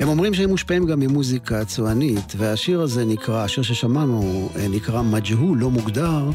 הם 0.00 0.08
אומרים 0.08 0.34
שהם 0.34 0.48
מושפעים 0.48 0.86
גם 0.86 1.00
ממוזיקה 1.00 1.64
צוענית, 1.64 2.32
והשיר 2.36 2.80
הזה 2.80 3.04
נקרא, 3.04 3.44
השיר 3.44 3.62
ששמענו, 3.62 4.48
אה, 4.56 4.68
נקרא 4.68 5.02
מג'הול, 5.02 5.58
לא 5.58 5.70
מוגדר. 5.70 6.30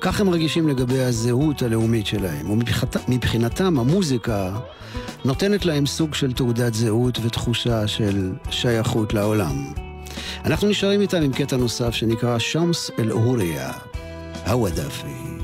כך 0.00 0.20
הם 0.20 0.28
רגישים 0.28 0.68
לגבי 0.68 1.00
הזהות 1.00 1.62
הלאומית 1.62 2.06
שלהם, 2.06 2.50
ומבחינתם 2.50 3.78
המוזיקה 3.78 4.58
נותנת 5.24 5.64
להם 5.64 5.86
סוג 5.86 6.14
של 6.14 6.32
תעודת 6.32 6.74
זהות 6.74 7.18
ותחושה 7.22 7.86
של 7.86 8.32
שייכות 8.50 9.14
לעולם. 9.14 9.87
אנחנו 10.44 10.68
נשארים 10.68 11.00
איתם 11.00 11.22
עם 11.22 11.32
קטע 11.32 11.56
נוסף 11.56 11.90
שנקרא 11.90 12.38
שמס 12.38 12.90
אל-אוריה, 12.98 13.72
הוודאפי. 14.46 15.37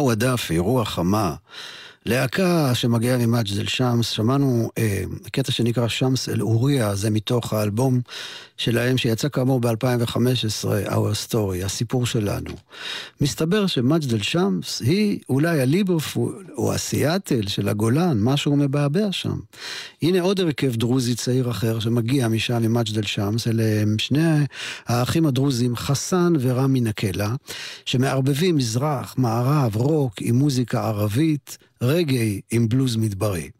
הווא 0.00 0.14
דאפי, 0.14 0.58
רוח 0.58 0.88
חמה. 0.88 1.34
להקה 2.06 2.74
שמגיעה 2.74 3.18
ממג'ד 3.18 3.58
אל-שמס, 3.58 4.08
שמענו 4.08 4.70
אה, 4.78 5.02
קטע 5.32 5.52
שנקרא 5.52 5.88
שמס 5.88 6.28
אל-אוריה, 6.28 6.94
זה 6.94 7.10
מתוך 7.10 7.52
האלבום 7.52 8.00
שלהם 8.60 8.98
שיצא 8.98 9.28
כאמור 9.28 9.60
ב-2015, 9.60 10.88
Our 10.88 11.28
Story, 11.28 11.64
הסיפור 11.64 12.06
שלנו. 12.06 12.50
מסתבר 13.20 13.66
שמג'ד 13.66 14.14
אל-שמס 14.14 14.80
היא 14.80 15.18
אולי 15.28 15.60
הליברפול 15.60 16.46
או 16.56 16.74
הסיאטל 16.74 17.46
של 17.46 17.68
הגולן, 17.68 18.18
משהו 18.20 18.56
מבעבע 18.56 19.12
שם. 19.12 19.38
הנה 20.02 20.20
עוד 20.20 20.40
הרכב 20.40 20.76
דרוזי 20.76 21.14
צעיר 21.14 21.50
אחר 21.50 21.80
שמגיע 21.80 22.28
משם 22.28 22.62
ממג'ד 22.62 22.98
אל-שמס, 22.98 23.48
אלה 23.48 23.82
הם 23.82 23.98
שני 23.98 24.44
האחים 24.86 25.26
הדרוזים, 25.26 25.76
חסן 25.76 26.32
ורמי 26.40 26.80
נקלה, 26.80 27.34
שמערבבים 27.84 28.56
מזרח, 28.56 29.14
מערב, 29.18 29.76
רוק 29.76 30.14
עם 30.20 30.36
מוזיקה 30.36 30.86
ערבית. 30.88 31.58
רגעי 31.82 32.40
עם 32.50 32.68
בלוז 32.68 32.96
מדברי. 32.96 33.50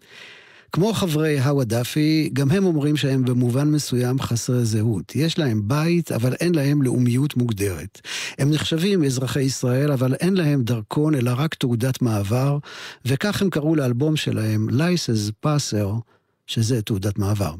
כמו 0.72 0.92
חברי 0.92 1.40
הווא 1.40 1.64
דאפי, 1.64 2.30
גם 2.32 2.50
הם 2.50 2.64
אומרים 2.64 2.96
שהם 2.96 3.24
במובן 3.24 3.70
מסוים 3.70 4.20
חסרי 4.20 4.64
זהות. 4.64 5.16
יש 5.16 5.38
להם 5.38 5.62
בית, 5.64 6.12
אבל 6.12 6.34
אין 6.34 6.54
להם 6.54 6.82
לאומיות 6.82 7.36
מוגדרת. 7.36 8.00
הם 8.38 8.50
נחשבים 8.50 9.04
אזרחי 9.04 9.42
ישראל, 9.42 9.92
אבל 9.92 10.14
אין 10.14 10.34
להם 10.34 10.62
דרכון, 10.62 11.14
אלא 11.14 11.30
רק 11.36 11.54
תעודת 11.54 12.02
מעבר, 12.02 12.58
וכך 13.04 13.42
הם 13.42 13.50
קראו 13.50 13.74
לאלבום 13.74 14.16
שלהם 14.16 14.68
License 14.68 15.46
Passer, 15.46 15.88
שזה 16.46 16.82
תעודת 16.82 17.18
מעבר. 17.18 17.54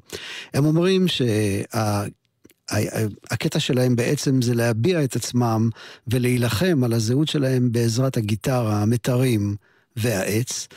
הם 0.55 0.65
אומרים 0.65 1.09
שה... 1.09 2.05
הקטע 3.31 3.61
שלהם 3.61 3.97
בעצם 3.97 4.43
זה 4.43 4.55
להביע 4.55 5.05
את 5.05 5.17
עצמם 5.17 5.71
ולהילחם 6.07 6.85
על 6.85 6.93
הזהות 6.93 7.29
שלהם 7.29 7.73
בעזרת 7.73 8.17
הגיטרה, 8.17 8.83
המתרים, 8.83 9.57
והעץ, 9.97 10.69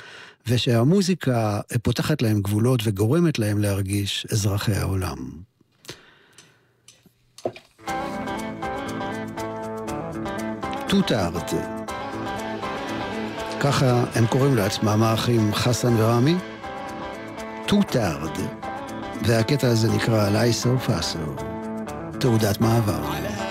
ושהמוזיקה 0.48 1.60
פותחת 1.84 2.22
להם 2.22 2.42
גבולות 2.42 2.80
וגורמת 2.84 3.40
להם 3.40 3.60
להרגיש 3.60 4.28
אזרחי 4.32 4.74
העולם. 4.74 5.18
טוטארד. 10.88 11.50
ככה 13.60 14.04
הם 14.16 14.28
קוראים 14.28 14.56
לעצמם, 14.56 15.04
האחים 15.04 15.54
חסן 15.54 15.94
ורמי. 15.98 16.36
טוטארד. 17.68 18.38
והקטע 19.26 19.68
הזה 19.68 19.88
נקרא 19.92 20.30
לייסו 20.30 20.80
פאסו, 20.80 21.36
תעודת 22.20 22.62
מעבר. 22.62 23.43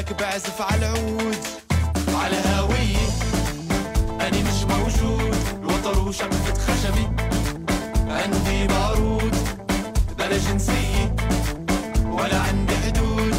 لك 0.00 0.20
بعزف 0.20 0.62
على 0.62 0.86
العود. 0.86 1.36
على 2.14 2.36
هوية 2.36 3.06
أنا 4.20 4.38
مش 4.38 4.62
موجود. 4.64 5.34
الوتر 5.62 5.98
وشقفة 5.98 6.54
خشبي 6.54 7.08
عندي 8.08 8.66
بارود 8.66 9.36
بلا 10.18 10.38
جنسية 10.38 11.16
ولا 12.06 12.38
عندي 12.38 12.76
حدود. 12.76 13.34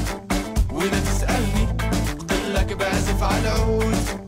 وإذا 0.72 1.00
تسألني 1.00 1.68
بقول 2.20 2.54
لك 2.54 2.74
بعزف 2.74 3.24
على 3.24 3.40
العود. 3.40 4.21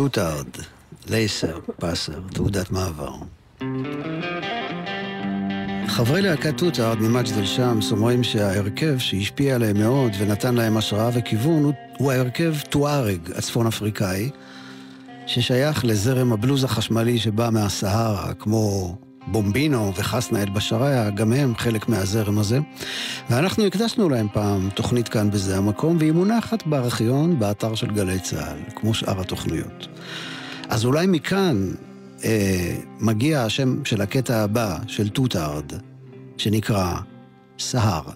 טוטארד, 0.00 0.46
laissez-passer, 1.08 2.20
תעודת 2.32 2.70
מעבר. 2.70 3.12
חברי 5.86 6.22
להקת 6.22 6.58
טוטארד 6.58 6.98
ממג'דל 6.98 7.46
שמס 7.46 7.92
אומרים 7.92 8.24
שההרכב 8.24 8.98
שהשפיע 8.98 9.54
עליהם 9.54 9.78
מאוד 9.78 10.12
ונתן 10.18 10.54
להם 10.54 10.76
השראה 10.76 11.10
וכיוון 11.14 11.72
הוא 11.98 12.12
ההרכב 12.12 12.54
טוארג 12.70 13.30
הצפון 13.36 13.66
אפריקאי, 13.66 14.30
ששייך 15.26 15.84
לזרם 15.84 16.32
הבלוז 16.32 16.64
החשמלי 16.64 17.18
שבא 17.18 17.48
מהסהרה, 17.52 18.34
כמו 18.34 18.96
בומבינו 19.26 19.92
וחסנה 19.96 20.42
אל 20.42 20.50
בשריה, 20.50 21.10
גם 21.10 21.32
הם 21.32 21.54
חלק 21.56 21.88
מהזרם 21.88 22.38
הזה. 22.38 22.58
ואנחנו 23.30 23.64
הקדשנו 23.64 24.08
להם 24.08 24.26
פעם 24.32 24.68
תוכנית 24.74 25.08
כאן 25.08 25.30
בזה 25.30 25.56
המקום, 25.56 25.96
והיא 25.98 26.12
מונחת 26.12 26.66
בארכיון 26.66 27.38
באתר 27.38 27.74
של 27.74 27.90
גלי 27.90 28.18
צה"ל, 28.18 28.58
כמו 28.74 28.94
שאר 28.94 29.20
התוכניות. 29.20 29.88
אז 30.70 30.84
אולי 30.84 31.06
מכאן 31.06 31.70
אה, 32.24 32.76
מגיע 33.00 33.42
השם 33.42 33.84
של 33.84 34.00
הקטע 34.00 34.36
הבא, 34.36 34.78
של 34.86 35.08
טוטארד, 35.08 35.72
שנקרא 36.36 36.94
סהרה. 37.58 38.12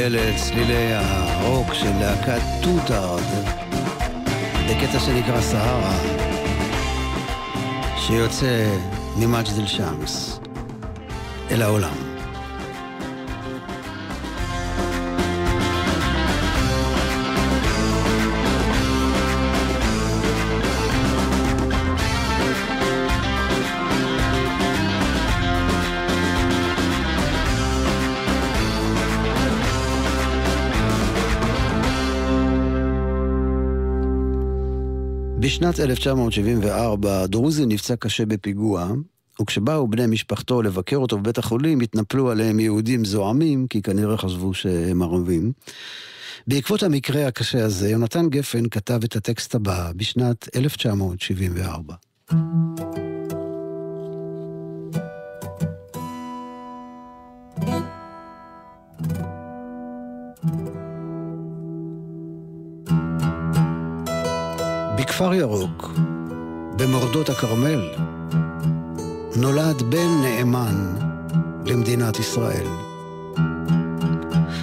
אלה 0.00 0.36
צלילי 0.36 0.92
הרוק 0.94 1.74
של 1.74 1.98
להקת 2.00 2.40
טוטארד, 2.62 3.22
בקטע 4.68 5.00
שנקרא 5.00 5.40
סהרה, 5.40 5.98
שיוצא 7.96 8.76
ממג'דל 9.16 9.66
שמס 9.66 10.40
אל 11.50 11.62
העולם. 11.62 12.09
בשנת 35.60 35.80
1974 35.80 37.26
דרוזי 37.26 37.66
נפצע 37.66 37.96
קשה 37.96 38.26
בפיגוע, 38.26 38.92
וכשבאו 39.40 39.88
בני 39.88 40.06
משפחתו 40.06 40.62
לבקר 40.62 40.96
אותו 40.96 41.18
בבית 41.18 41.38
החולים, 41.38 41.80
התנפלו 41.80 42.30
עליהם 42.30 42.60
יהודים 42.60 43.04
זועמים, 43.04 43.66
כי 43.66 43.82
כנראה 43.82 44.16
חשבו 44.16 44.54
שהם 44.54 45.02
ערבים. 45.02 45.52
בעקבות 46.46 46.82
המקרה 46.82 47.26
הקשה 47.26 47.64
הזה, 47.64 47.90
יונתן 47.90 48.28
גפן 48.28 48.68
כתב 48.68 49.00
את 49.04 49.16
הטקסט 49.16 49.54
הבא 49.54 49.92
בשנת 49.96 50.48
1974. 50.56 51.94
בכפר 65.20 65.34
ירוק, 65.34 65.90
במורדות 66.76 67.28
הכרמל, 67.28 67.88
נולד 69.36 69.82
בן 69.82 70.08
נאמן 70.22 70.94
למדינת 71.66 72.18
ישראל. 72.18 72.66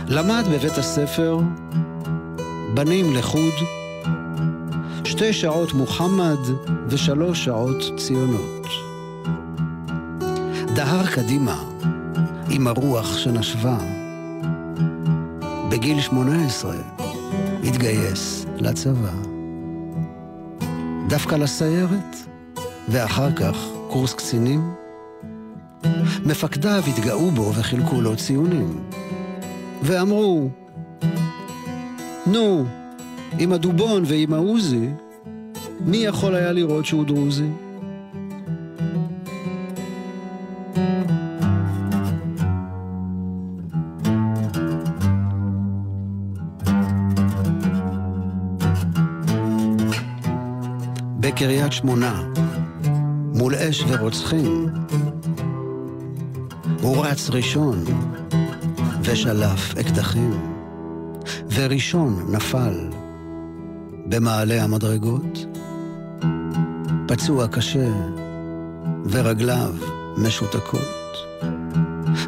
למד 0.07 0.43
בבית 0.51 0.77
הספר 0.77 1.39
בנים 2.73 3.15
לחוד, 3.15 3.53
שתי 5.03 5.33
שעות 5.33 5.73
מוחמד 5.73 6.39
ושלוש 6.87 7.45
שעות 7.45 7.83
ציונות. 7.97 8.67
דהר 10.75 11.07
קדימה 11.07 11.63
עם 12.49 12.67
הרוח 12.67 13.17
שנשבה. 13.17 13.77
בגיל 15.69 16.01
שמונה 16.01 16.45
עשרה 16.45 16.75
התגייס 17.63 18.45
לצבא. 18.57 19.26
דווקא 21.07 21.35
לסיירת, 21.35 22.15
ואחר 22.89 23.31
כך 23.31 23.67
קורס 23.87 24.13
קצינים. 24.13 24.73
מפקדיו 26.25 26.83
התגאו 26.87 27.31
בו 27.31 27.53
וחילקו 27.55 28.01
לו 28.01 28.15
ציונים. 28.15 28.83
ואמרו, 29.83 30.49
נו, 32.27 32.65
עם 33.39 33.53
הדובון 33.53 34.03
ועם 34.05 34.33
העוזי, 34.33 34.89
מי 35.79 35.97
יכול 35.97 36.35
היה 36.35 36.51
לראות 36.51 36.85
שהוא 36.85 37.05
דרוזי? 37.05 37.49
בקריית 51.37 51.73
שמונה, 51.73 52.23
מול 53.33 53.55
אש 53.55 53.83
ורוצחים, 53.87 54.67
הוא 56.81 57.05
רץ 57.05 57.29
ראשון 57.29 57.83
ושלף 59.03 59.77
אקדחים. 59.77 60.31
וראשון 61.53 62.25
נפל 62.31 62.89
במעלה 64.05 64.63
המדרגות, 64.63 65.45
פצוע 67.07 67.47
קשה 67.47 67.89
ורגליו 69.09 69.73
משותקות, 70.17 71.17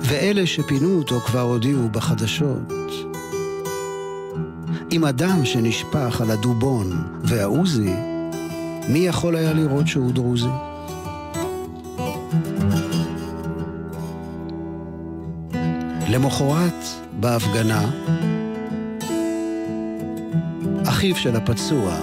ואלה 0.01 0.45
שפינו 0.45 0.97
אותו 0.97 1.20
כבר 1.20 1.41
הודיעו 1.41 1.89
בחדשות. 1.89 2.74
עם 4.91 5.03
הדם 5.03 5.39
שנשפך 5.43 6.22
על 6.22 6.32
הדובון 6.32 6.91
והעוזי, 7.24 8.09
מי 8.90 9.00
יכול 9.00 9.36
היה 9.36 9.54
לראות 9.54 9.88
שהוא 9.88 10.12
דרוזי? 10.12 10.48
למחרת, 16.10 16.84
בהפגנה, 17.20 17.90
אחיו 20.86 21.16
של 21.16 21.36
הפצוע 21.36 21.96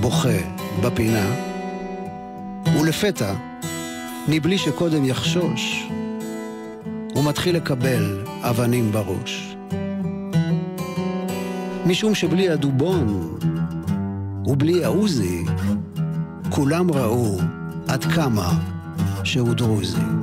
בוכה 0.00 0.38
בפינה, 0.82 1.26
ולפתע, 2.80 3.34
מבלי 4.28 4.58
שקודם 4.58 5.04
יחשוש, 5.04 5.88
הוא 7.14 7.24
מתחיל 7.24 7.56
לקבל 7.56 8.24
אבנים 8.42 8.92
בראש. 8.92 9.56
משום 11.86 12.14
שבלי 12.14 12.50
הדובון 12.50 13.36
ובלי 14.46 14.84
העוזי, 14.84 15.44
כולם 16.54 16.90
ראו 16.90 17.38
עד 17.88 18.04
כמה 18.04 18.52
שהוא 19.24 19.54
דרוזי. 19.54 20.21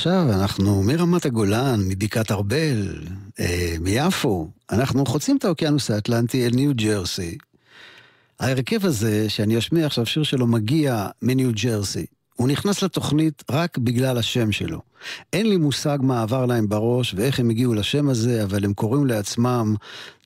ועכשיו 0.00 0.32
אנחנו 0.32 0.82
מרמת 0.82 1.26
הגולן, 1.26 1.80
מבקעת 1.88 2.30
ארבל, 2.30 2.94
אה, 3.40 3.74
מיפו, 3.80 4.50
אנחנו 4.72 5.06
חוצים 5.06 5.36
את 5.36 5.44
האוקיינוס 5.44 5.90
האטלנטי 5.90 6.46
אל 6.46 6.50
ניו 6.54 6.72
ג'רסי. 6.74 7.38
ההרכב 8.40 8.86
הזה, 8.86 9.28
שאני 9.28 9.58
אשמיע 9.58 9.86
עכשיו 9.86 10.06
שיר 10.06 10.22
שלו, 10.22 10.46
מגיע 10.46 11.06
מניו 11.22 11.50
ג'רסי. 11.52 12.06
הוא 12.36 12.48
נכנס 12.48 12.82
לתוכנית 12.82 13.42
רק 13.50 13.78
בגלל 13.78 14.18
השם 14.18 14.52
שלו. 14.52 14.80
אין 15.32 15.48
לי 15.48 15.56
מושג 15.56 15.98
מה 16.02 16.22
עבר 16.22 16.46
להם 16.46 16.68
בראש 16.68 17.14
ואיך 17.14 17.40
הם 17.40 17.50
הגיעו 17.50 17.74
לשם 17.74 18.08
הזה, 18.08 18.44
אבל 18.44 18.64
הם 18.64 18.74
קוראים 18.74 19.06
לעצמם 19.06 19.74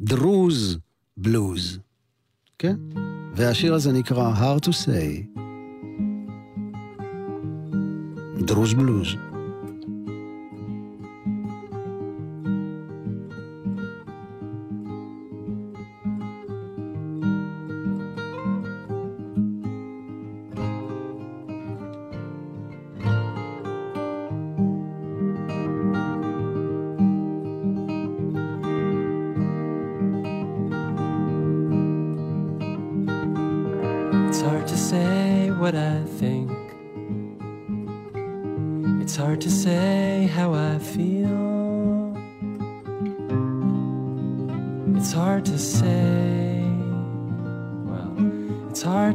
דרוז 0.01 0.79
בלוז. 1.16 1.79
כן? 2.59 2.77
והשיר 3.35 3.75
הזה 3.75 3.93
נקרא 3.93 4.35
Hard 4.35 4.64
to 4.64 4.70
Say. 4.70 5.41
דרוז 8.47 8.75
בלוז. 8.75 9.34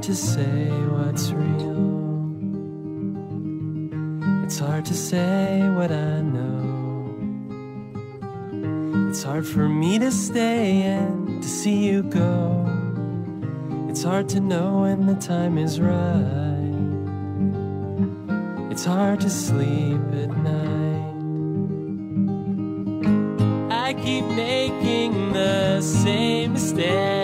To 0.09 0.15
say 0.15 0.69
what's 0.89 1.29
real. 1.31 1.79
It's 4.43 4.57
hard 4.57 4.85
to 4.85 4.95
say 4.95 5.61
what 5.69 5.91
I 5.91 6.21
know. 6.21 7.15
It's 9.09 9.21
hard 9.21 9.45
for 9.45 9.69
me 9.69 9.99
to 9.99 10.11
stay 10.11 10.81
and 10.81 11.43
to 11.43 11.47
see 11.47 11.89
you 11.89 12.01
go. 12.01 12.65
It's 13.87 14.01
hard 14.01 14.29
to 14.29 14.39
know 14.39 14.81
when 14.81 15.05
the 15.05 15.13
time 15.15 15.59
is 15.59 15.79
right. 15.79 16.75
It's 18.71 18.85
hard 18.85 19.19
to 19.21 19.29
sleep 19.29 20.01
at 20.23 20.31
night. 20.37 21.09
I 23.71 23.93
keep 23.93 24.25
making 24.25 24.78
same 25.82 26.53
mistakes 26.53 27.18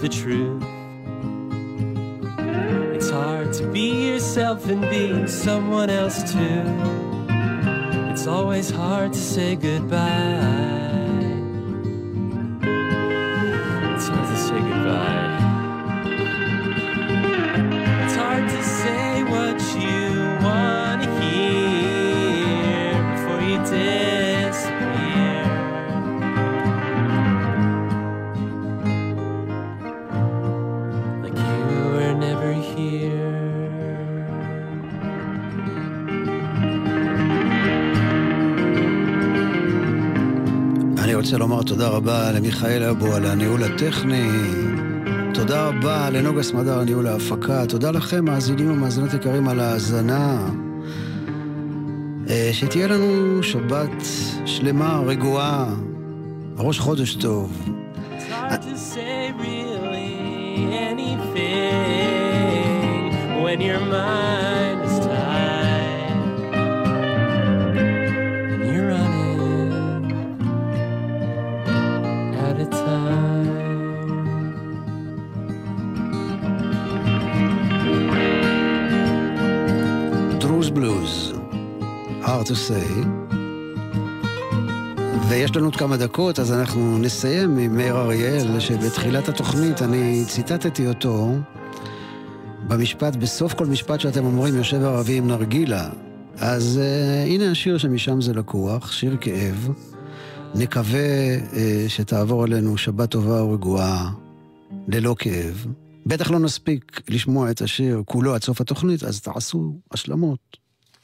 the 0.00 0.08
truth. 0.08 0.62
It's 2.94 3.10
hard 3.10 3.52
to 3.54 3.66
be 3.70 4.08
yourself 4.08 4.66
and 4.66 4.80
be 4.82 5.26
someone 5.26 5.90
else 5.90 6.32
too. 6.32 6.62
It's 8.10 8.26
always 8.26 8.70
hard 8.70 9.12
to 9.12 9.18
say 9.18 9.56
goodbye. 9.56 9.79
רוצה 41.20 41.38
לומר 41.38 41.62
תודה 41.62 41.88
רבה 41.88 42.32
למיכאל 42.32 42.82
אבו 42.82 43.14
על 43.14 43.26
הניהול 43.26 43.64
הטכני. 43.64 44.28
תודה 45.34 45.68
רבה 45.68 46.10
לנוגה 46.10 46.42
סמדר 46.42 46.78
על 46.78 46.84
ניהול 46.84 47.06
ההפקה. 47.06 47.66
תודה 47.66 47.90
לכם, 47.90 48.24
מאזינים 48.24 48.70
ומאזינות 48.70 49.14
יקרים, 49.14 49.48
על 49.48 49.60
ההאזנה. 49.60 50.48
אה, 52.30 52.50
שתהיה 52.52 52.86
לנו 52.86 53.42
שבת 53.42 54.02
שלמה, 54.46 55.00
רגועה, 55.06 55.74
ראש 56.58 56.78
חודש 56.78 57.14
טוב. 57.14 57.52
when 63.44 63.60
your 63.60 63.80
mind 63.80 64.89
hard 82.40 82.46
to 82.46 82.54
say. 82.54 83.06
ויש 85.28 85.56
לנו 85.56 85.64
עוד 85.64 85.76
כמה 85.76 85.96
דקות, 85.96 86.38
אז 86.38 86.52
אנחנו 86.52 86.98
נסיים 86.98 87.58
עם 87.58 87.76
מאיר 87.76 87.96
אריאל, 87.96 88.60
שבתחילת 88.60 89.28
התוכנית 89.28 89.82
אני 89.82 90.24
ציטטתי 90.28 90.86
אותו 90.86 91.32
במשפט, 92.68 93.16
בסוף 93.16 93.54
כל 93.54 93.66
משפט 93.66 94.00
שאתם 94.00 94.24
אומרים, 94.24 94.56
יושב 94.56 94.82
ערבי 94.82 95.18
עם 95.18 95.28
נרגילה. 95.28 95.90
אז 96.36 96.80
uh, 96.82 97.28
הנה 97.28 97.50
השיר 97.50 97.78
שמשם 97.78 98.20
זה 98.20 98.32
לקוח, 98.32 98.92
שיר 98.92 99.16
כאב. 99.20 99.68
נקווה 100.54 101.38
uh, 101.50 101.54
שתעבור 101.88 102.44
עלינו 102.44 102.78
שבת 102.78 103.10
טובה 103.10 103.44
ורגועה, 103.44 104.10
ללא 104.88 105.14
כאב. 105.18 105.66
בטח 106.06 106.30
לא 106.30 106.38
נספיק 106.38 107.00
לשמוע 107.08 107.50
את 107.50 107.62
השיר 107.62 108.02
כולו 108.04 108.34
עד 108.34 108.42
סוף 108.42 108.60
התוכנית, 108.60 109.04
אז 109.04 109.20
תעשו 109.20 109.74
השלמות. 109.92 110.56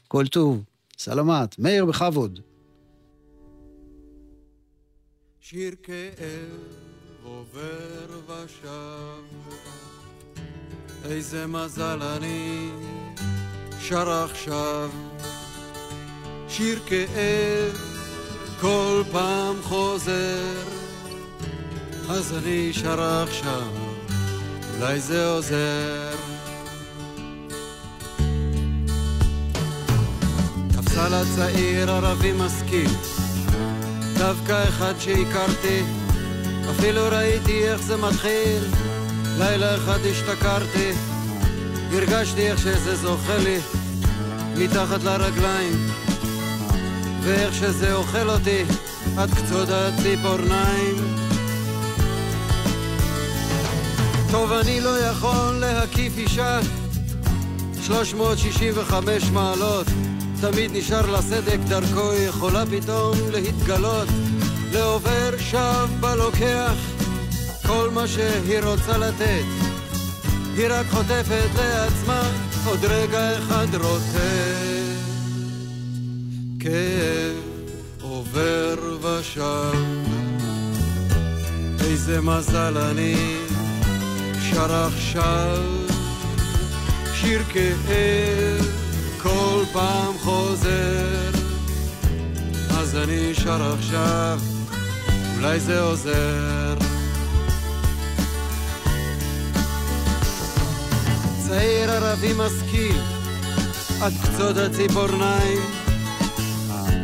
כל 0.09 0.26
טוב. 0.26 0.62
סלמת, 0.99 1.59
מאיר 1.59 1.84
בכבוד. 1.84 2.40
שיר 5.40 5.74
כאב 5.82 6.59
עובר 7.22 8.20
ושב, 8.26 9.22
איזה 11.05 11.47
מזל 11.47 12.03
אני 12.03 12.70
שר 13.80 14.11
עכשיו. 14.11 14.90
שיר 16.49 16.80
כאב 16.86 17.76
כל 18.61 19.03
פעם 19.12 19.57
חוזר, 19.62 20.64
אז 22.09 22.32
אני 22.36 22.72
שר 22.72 23.01
עכשיו, 23.01 23.72
אולי 24.74 25.01
זה 25.01 25.28
עוזר. 25.28 26.26
סל 30.97 31.14
הצעיר 31.14 31.90
ערבי 31.90 32.32
משכיל. 32.32 32.90
דווקא 34.18 34.68
אחד 34.68 34.92
שהכרתי 34.99 35.82
אפילו 36.70 37.03
ראיתי 37.11 37.68
איך 37.68 37.82
זה 37.82 37.97
מתחיל. 37.97 38.64
לילה 39.38 39.76
אחד 39.76 39.99
השתכרתי 40.11 40.92
הרגשתי 41.92 42.51
איך 42.51 42.59
שזה 42.59 42.97
זוכה 42.97 43.36
לי 43.36 43.59
מתחת 44.57 45.03
לרגליים. 45.03 45.86
ואיך 47.22 47.55
שזה 47.55 47.94
אוכל 47.94 48.30
אותי 48.30 48.64
עד 49.18 49.30
קצות 49.30 49.68
הציפורניים. 49.68 51.16
טוב, 54.30 54.53
אני 54.53 54.80
לא 54.80 54.99
יכול 54.99 55.55
להקיף 55.61 56.18
אישה. 56.18 56.61
365 57.82 59.30
מעלות 59.30 59.86
תמיד 60.41 60.70
נשאר 60.74 61.11
לה 61.11 61.22
סדק 61.22 61.59
דרכו 61.68 62.12
יכולה 62.14 62.64
פתאום 62.66 63.14
להתגלות. 63.32 64.09
לעובר 64.72 65.30
שב 65.39 65.89
בלוקח 66.01 66.74
כל 67.66 67.91
מה 67.93 68.07
שהיא 68.07 68.61
רוצה 68.62 68.99
לתת. 68.99 69.45
היא 70.57 70.66
רק 70.70 70.87
חוטפת 70.91 71.49
לעצמה 71.59 72.30
עוד 72.66 72.84
רגע 72.84 73.39
אחד 73.39 73.74
רוטט 73.74 74.87
כאב 76.61 77.37
עובר 78.03 78.76
ושב 79.03 79.78
איזה 81.80 82.20
מזל 82.20 82.78
אני 82.78 83.37
שר 84.51 84.74
עכשיו 84.74 85.62
שיר 87.14 87.43
כאב 87.53 88.86
כל 89.27 89.64
פעם 89.72 90.18
חוזר 90.18 91.31
אז 92.70 92.97
אני 92.97 93.35
שר 93.35 93.74
עכשיו 93.79 94.39
אולי 95.37 95.61
זה 95.61 95.81
עוזר. 95.81 96.74
צעיר 101.47 101.91
ערבי 101.91 102.33
משכיל 102.37 103.01
עד 104.01 104.12
קצות 104.22 104.57
הציפורניים. 104.57 105.62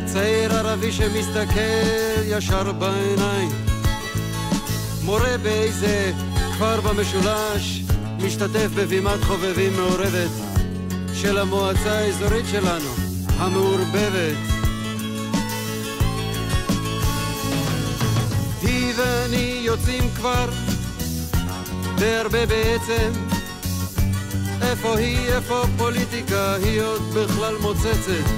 צעיר 0.05 0.55
ערבי 0.55 0.93
שמסתכל 0.93 2.23
ישר 2.25 2.73
בעיניים. 2.73 3.51
מורה 5.05 5.39
באיזה 5.43 6.13
כפר 6.55 6.81
במשולש 6.81 7.83
משתתף 8.19 8.69
בבימת 8.75 9.23
חובבים 9.23 9.73
מעורבת 9.77 10.52
של 11.23 11.39
המועצה 11.39 11.93
האזורית 11.93 12.45
שלנו, 12.51 12.91
המעורבבת. 13.29 14.37
היא 18.63 18.93
ואני 18.97 19.61
יוצאים 19.63 20.11
כבר 20.17 20.49
די 21.99 22.17
הרבה 22.17 22.47
בעצם 22.47 23.13
איפה 24.63 24.99
היא, 24.99 25.29
איפה 25.29 25.65
פוליטיקה, 25.79 26.55
היא 26.55 26.83
עוד 26.83 27.03
בכלל 27.15 27.55
מוצצת 27.61 28.31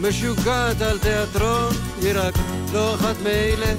משוגעת 0.00 0.80
על 0.80 0.98
תיאטרון, 0.98 1.72
היא 2.02 2.12
רק 2.14 2.34
לא 2.72 2.94
אחת 2.94 3.16
מאלה 3.22 3.74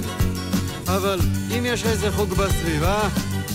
אבל 0.88 1.18
אם 1.58 1.66
יש 1.66 1.84
איזה 1.84 2.12
חוג 2.12 2.34
בסביבה, 2.34 3.08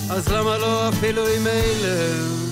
אז 0.10 0.28
למה 0.28 0.58
לא 0.58 0.90
אפילו 0.90 1.28
עם 1.28 1.48
אלה? 1.48 2.45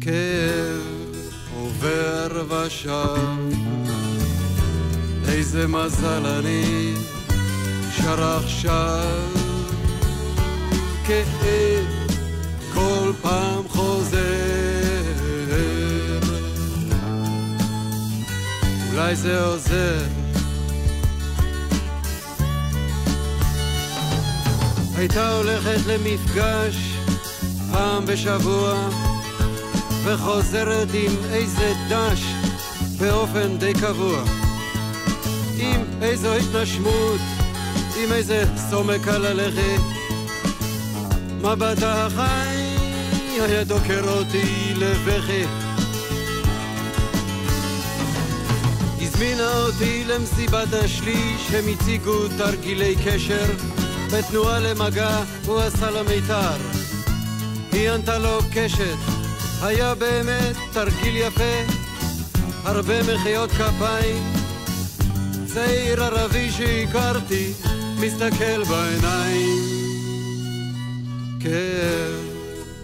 כאב 0.00 1.16
עובר 1.56 2.44
ושב, 2.48 3.48
איזה 5.28 5.66
מזל 5.66 6.26
אני 6.26 6.94
שר 7.96 8.36
עכשיו. 8.36 9.22
כאב 11.06 11.86
כל 12.74 13.12
פעם 13.22 13.68
חוזר, 13.68 14.18
אולי 18.90 19.16
זה 19.16 19.44
עוזר. 19.44 20.04
הייתה 24.96 25.36
הולכת 25.36 25.86
למפגש 25.86 26.76
פעם 27.72 28.06
בשבוע 28.06 28.88
וחוזרת 30.08 30.88
עם 30.94 31.12
איזה 31.32 31.72
דש 31.88 32.24
באופן 32.98 33.58
די 33.58 33.72
קבוע. 33.74 34.22
עם 35.58 35.84
איזו 36.02 36.34
התנשמות, 36.34 37.20
עם 37.96 38.12
איזה 38.12 38.44
סומק 38.70 39.08
על 39.08 39.26
הלכת 39.26 39.80
מבטה 41.40 42.06
החי 42.06 42.78
היה 43.40 43.64
דוקר 43.64 44.08
אותי 44.08 44.74
לבכי. 44.76 45.44
הזמינה 49.00 49.52
אותי 49.52 50.04
למסיבת 50.04 50.72
השליש, 50.72 51.50
הם 51.54 51.64
הציגו 51.72 52.28
תרגילי 52.38 52.94
קשר. 53.04 53.46
בתנועה 54.12 54.58
למגע 54.58 55.22
הוא 55.46 55.60
עשה 55.60 55.90
לה 55.90 56.02
מיתר. 56.02 56.56
היא 57.72 57.90
ענתה 57.90 58.18
לו 58.18 58.38
קשת, 58.52 59.17
היה 59.62 59.94
באמת 59.94 60.56
תרגיל 60.72 61.16
יפה, 61.16 61.72
הרבה 62.64 63.02
מחיאות 63.02 63.50
כפיים. 63.50 64.32
צעיר 65.46 66.04
ערבי 66.04 66.50
שהכרתי, 66.50 67.52
מסתכל 68.00 68.64
בעיניים. 68.64 69.58
כאב 71.40 72.28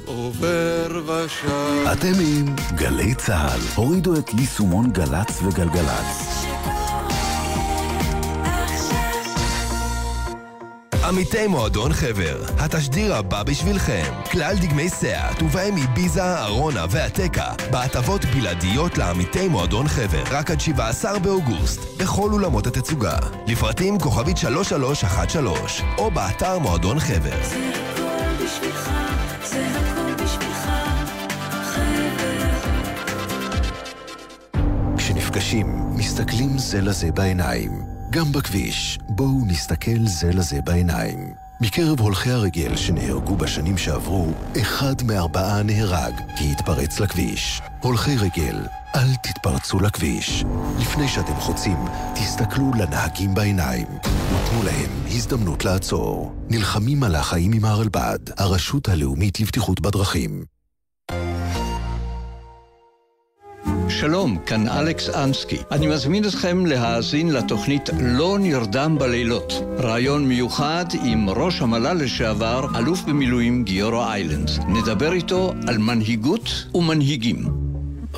עובר 0.04 1.02
ושב. 1.06 1.86
אתם 1.92 2.12
עם 2.20 2.56
גלי 2.74 3.14
צה"ל. 3.14 3.60
הורידו 3.74 4.16
את 4.18 4.34
יישומון 4.34 4.90
גל"צ 4.92 5.42
וגלגלצ. 5.42 6.33
עמיתי 11.14 11.46
מועדון 11.46 11.92
חבר, 11.92 12.44
התשדיר 12.58 13.14
הבא 13.14 13.42
בשבילכם. 13.42 14.12
כלל 14.30 14.56
דגמי 14.60 14.88
סאט, 14.88 15.42
ובהם 15.42 15.76
איביזה, 15.76 16.38
ארונה 16.38 16.84
והטקה, 16.90 17.52
בהטבות 17.70 18.24
בלעדיות 18.24 18.98
לעמיתי 18.98 19.48
מועדון 19.48 19.88
חבר, 19.88 20.22
רק 20.30 20.50
עד 20.50 20.60
17 20.60 21.18
באוגוסט, 21.18 21.80
בכל 21.98 22.32
אולמות 22.32 22.66
התצוגה. 22.66 23.16
לפרטים 23.46 23.98
כוכבית 23.98 24.36
3313, 24.36 25.86
או 25.98 26.10
באתר 26.10 26.58
מועדון 26.58 26.98
חבר. 27.00 27.42
זה 27.42 27.70
הכל 27.74 28.44
בשבילך, 28.44 28.90
זה 29.44 29.66
הכל 29.66 30.24
בשבילך, 30.24 30.68
חבר. 31.74 32.56
כשנפגשים, 34.96 35.66
מסתכלים 35.96 36.58
זה 36.58 36.80
לזה 36.80 37.12
בעיניים. 37.12 37.94
גם 38.14 38.32
בכביש, 38.32 38.98
בואו 39.08 39.46
נסתכל 39.46 40.06
זה 40.06 40.32
לזה 40.32 40.60
בעיניים. 40.64 41.34
מקרב 41.60 42.00
הולכי 42.00 42.30
הרגל 42.30 42.76
שנהרגו 42.76 43.36
בשנים 43.36 43.78
שעברו, 43.78 44.32
אחד 44.60 44.94
מארבעה 45.06 45.62
נהרג 45.62 46.14
כי 46.36 46.44
התפרץ 46.52 47.00
לכביש. 47.00 47.60
הולכי 47.80 48.16
רגל, 48.16 48.56
אל 48.94 49.14
תתפרצו 49.22 49.80
לכביש. 49.80 50.44
לפני 50.80 51.08
שאתם 51.08 51.34
חוצים, 51.34 51.76
תסתכלו 52.14 52.70
לנהגים 52.78 53.34
בעיניים 53.34 53.86
ותנו 54.04 54.62
להם 54.64 54.90
הזדמנות 55.06 55.64
לעצור. 55.64 56.34
נלחמים 56.48 57.02
על 57.02 57.14
החיים 57.14 57.52
עם 57.52 57.64
הרלב"ד, 57.64 58.18
הרשות 58.38 58.88
הלאומית 58.88 59.40
לבטיחות 59.40 59.80
בדרכים. 59.80 60.53
שלום, 64.00 64.38
כאן 64.46 64.68
אלכס 64.68 65.08
אנסקי. 65.10 65.56
אני 65.70 65.86
מזמין 65.86 66.24
אתכם 66.24 66.66
להאזין 66.66 67.30
לתוכנית 67.32 67.90
לא 68.00 68.38
נרדם 68.40 68.96
בלילות. 68.98 69.52
רעיון 69.78 70.28
מיוחד 70.28 70.84
עם 71.04 71.30
ראש 71.30 71.60
המל"ל 71.60 71.96
לשעבר, 72.04 72.66
אלוף 72.78 73.02
במילואים 73.02 73.64
גיורא 73.64 74.12
איילנד. 74.12 74.50
נדבר 74.68 75.12
איתו 75.12 75.54
על 75.68 75.78
מנהיגות 75.78 76.48
ומנהיגים. 76.74 77.63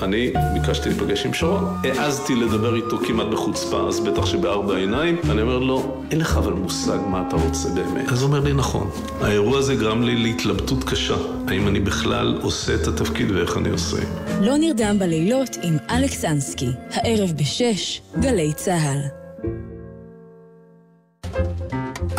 אני 0.03 0.33
ביקשתי 0.55 0.89
להיפגש 0.89 1.27
עם 1.27 1.35
שרון. 1.35 1.77
העזתי 1.85 2.35
לדבר 2.35 2.75
איתו 2.75 2.99
כמעט 2.99 3.27
בחוצפה, 3.27 3.89
אז 3.89 4.01
בטח 4.01 4.27
שבארבע 4.27 4.77
עיניים. 4.77 5.17
אני 5.31 5.43
אומר 5.43 5.59
לו, 5.59 6.03
אין 6.11 6.21
לך 6.21 6.37
אבל 6.37 6.53
מושג 6.53 6.99
מה 7.09 7.25
אתה 7.29 7.37
רוצה 7.37 7.69
באמת. 7.69 8.09
אז 8.09 8.23
הוא 8.23 8.29
אומר 8.29 8.41
לי, 8.41 8.53
נכון. 8.53 8.91
האירוע 9.21 9.59
הזה 9.59 9.75
גרם 9.75 10.03
לי 10.03 10.17
להתלבטות 10.17 10.85
קשה. 10.85 11.17
האם 11.49 11.69
אני 11.69 11.81
בכלל 11.81 12.39
עושה 12.43 12.75
את 12.75 12.87
התפקיד 12.87 13.31
ואיך 13.31 13.57
אני 13.57 13.69
עושה. 13.69 13.97
לא 14.41 14.57
נרדם 14.57 14.97
בלילות 14.99 15.57
עם 15.63 15.77
אלכס 15.91 16.25
אנסקי. 16.25 16.71
הערב 16.93 17.33
בשש, 17.37 18.01
גלי 18.21 18.53
צה"ל. 18.53 19.16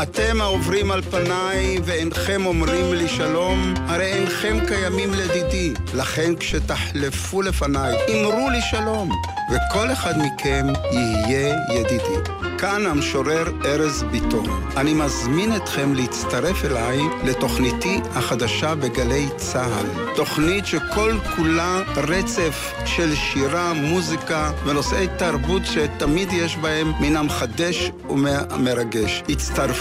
אתם 0.01 0.41
העוברים 0.41 0.91
על 0.91 1.01
פניי 1.01 1.79
ואינכם 1.83 2.45
אומרים 2.45 2.93
לי 2.93 3.07
שלום, 3.07 3.73
הרי 3.87 4.13
אינכם 4.13 4.57
קיימים 4.67 5.13
לדידי. 5.13 5.73
לכן 5.93 6.35
כשתחלפו 6.35 7.41
לפניי, 7.41 7.95
אמרו 8.09 8.49
לי 8.49 8.61
שלום, 8.61 9.11
וכל 9.51 9.91
אחד 9.91 10.13
מכם 10.17 10.65
יהיה 10.91 11.55
ידידי. 11.73 12.31
כאן 12.57 12.85
המשורר 12.85 13.45
ארז 13.65 14.03
ביטון. 14.11 14.45
אני 14.77 14.93
מזמין 14.93 15.55
אתכם 15.55 15.93
להצטרף 15.93 16.65
אליי 16.65 16.99
לתוכניתי 17.23 17.99
החדשה 18.15 18.75
בגלי 18.75 19.27
צה"ל. 19.35 20.15
תוכנית 20.15 20.65
שכל 20.65 21.13
כולה 21.35 21.81
רצף 21.95 22.73
של 22.85 23.15
שירה, 23.15 23.73
מוזיקה 23.73 24.51
ונושאי 24.65 25.07
תרבות 25.17 25.61
שתמיד 25.65 26.33
יש 26.33 26.57
בהם 26.57 26.91
מן 26.99 27.17
המחדש 27.17 27.91
ומרגש. 28.09 29.23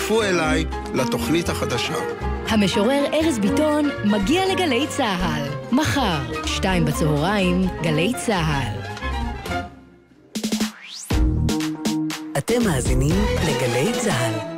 הצטרפו 0.07 0.23
אליי 0.23 0.65
לתוכנית 0.95 1.49
החדשה. 1.49 1.95
המשורר 2.49 3.05
ארז 3.13 3.39
ביטון 3.39 3.89
מגיע 4.05 4.43
לגלי 4.53 4.87
צה"ל. 4.89 5.75
מחר, 5.75 6.47
שתיים 6.47 6.85
בצהריים, 6.85 7.63
גלי 7.83 8.13
צה"ל. 8.27 8.81
אתם 12.39 12.65
מאזינים 12.65 13.25
לגלי 13.43 13.93
צה"ל. 14.01 14.56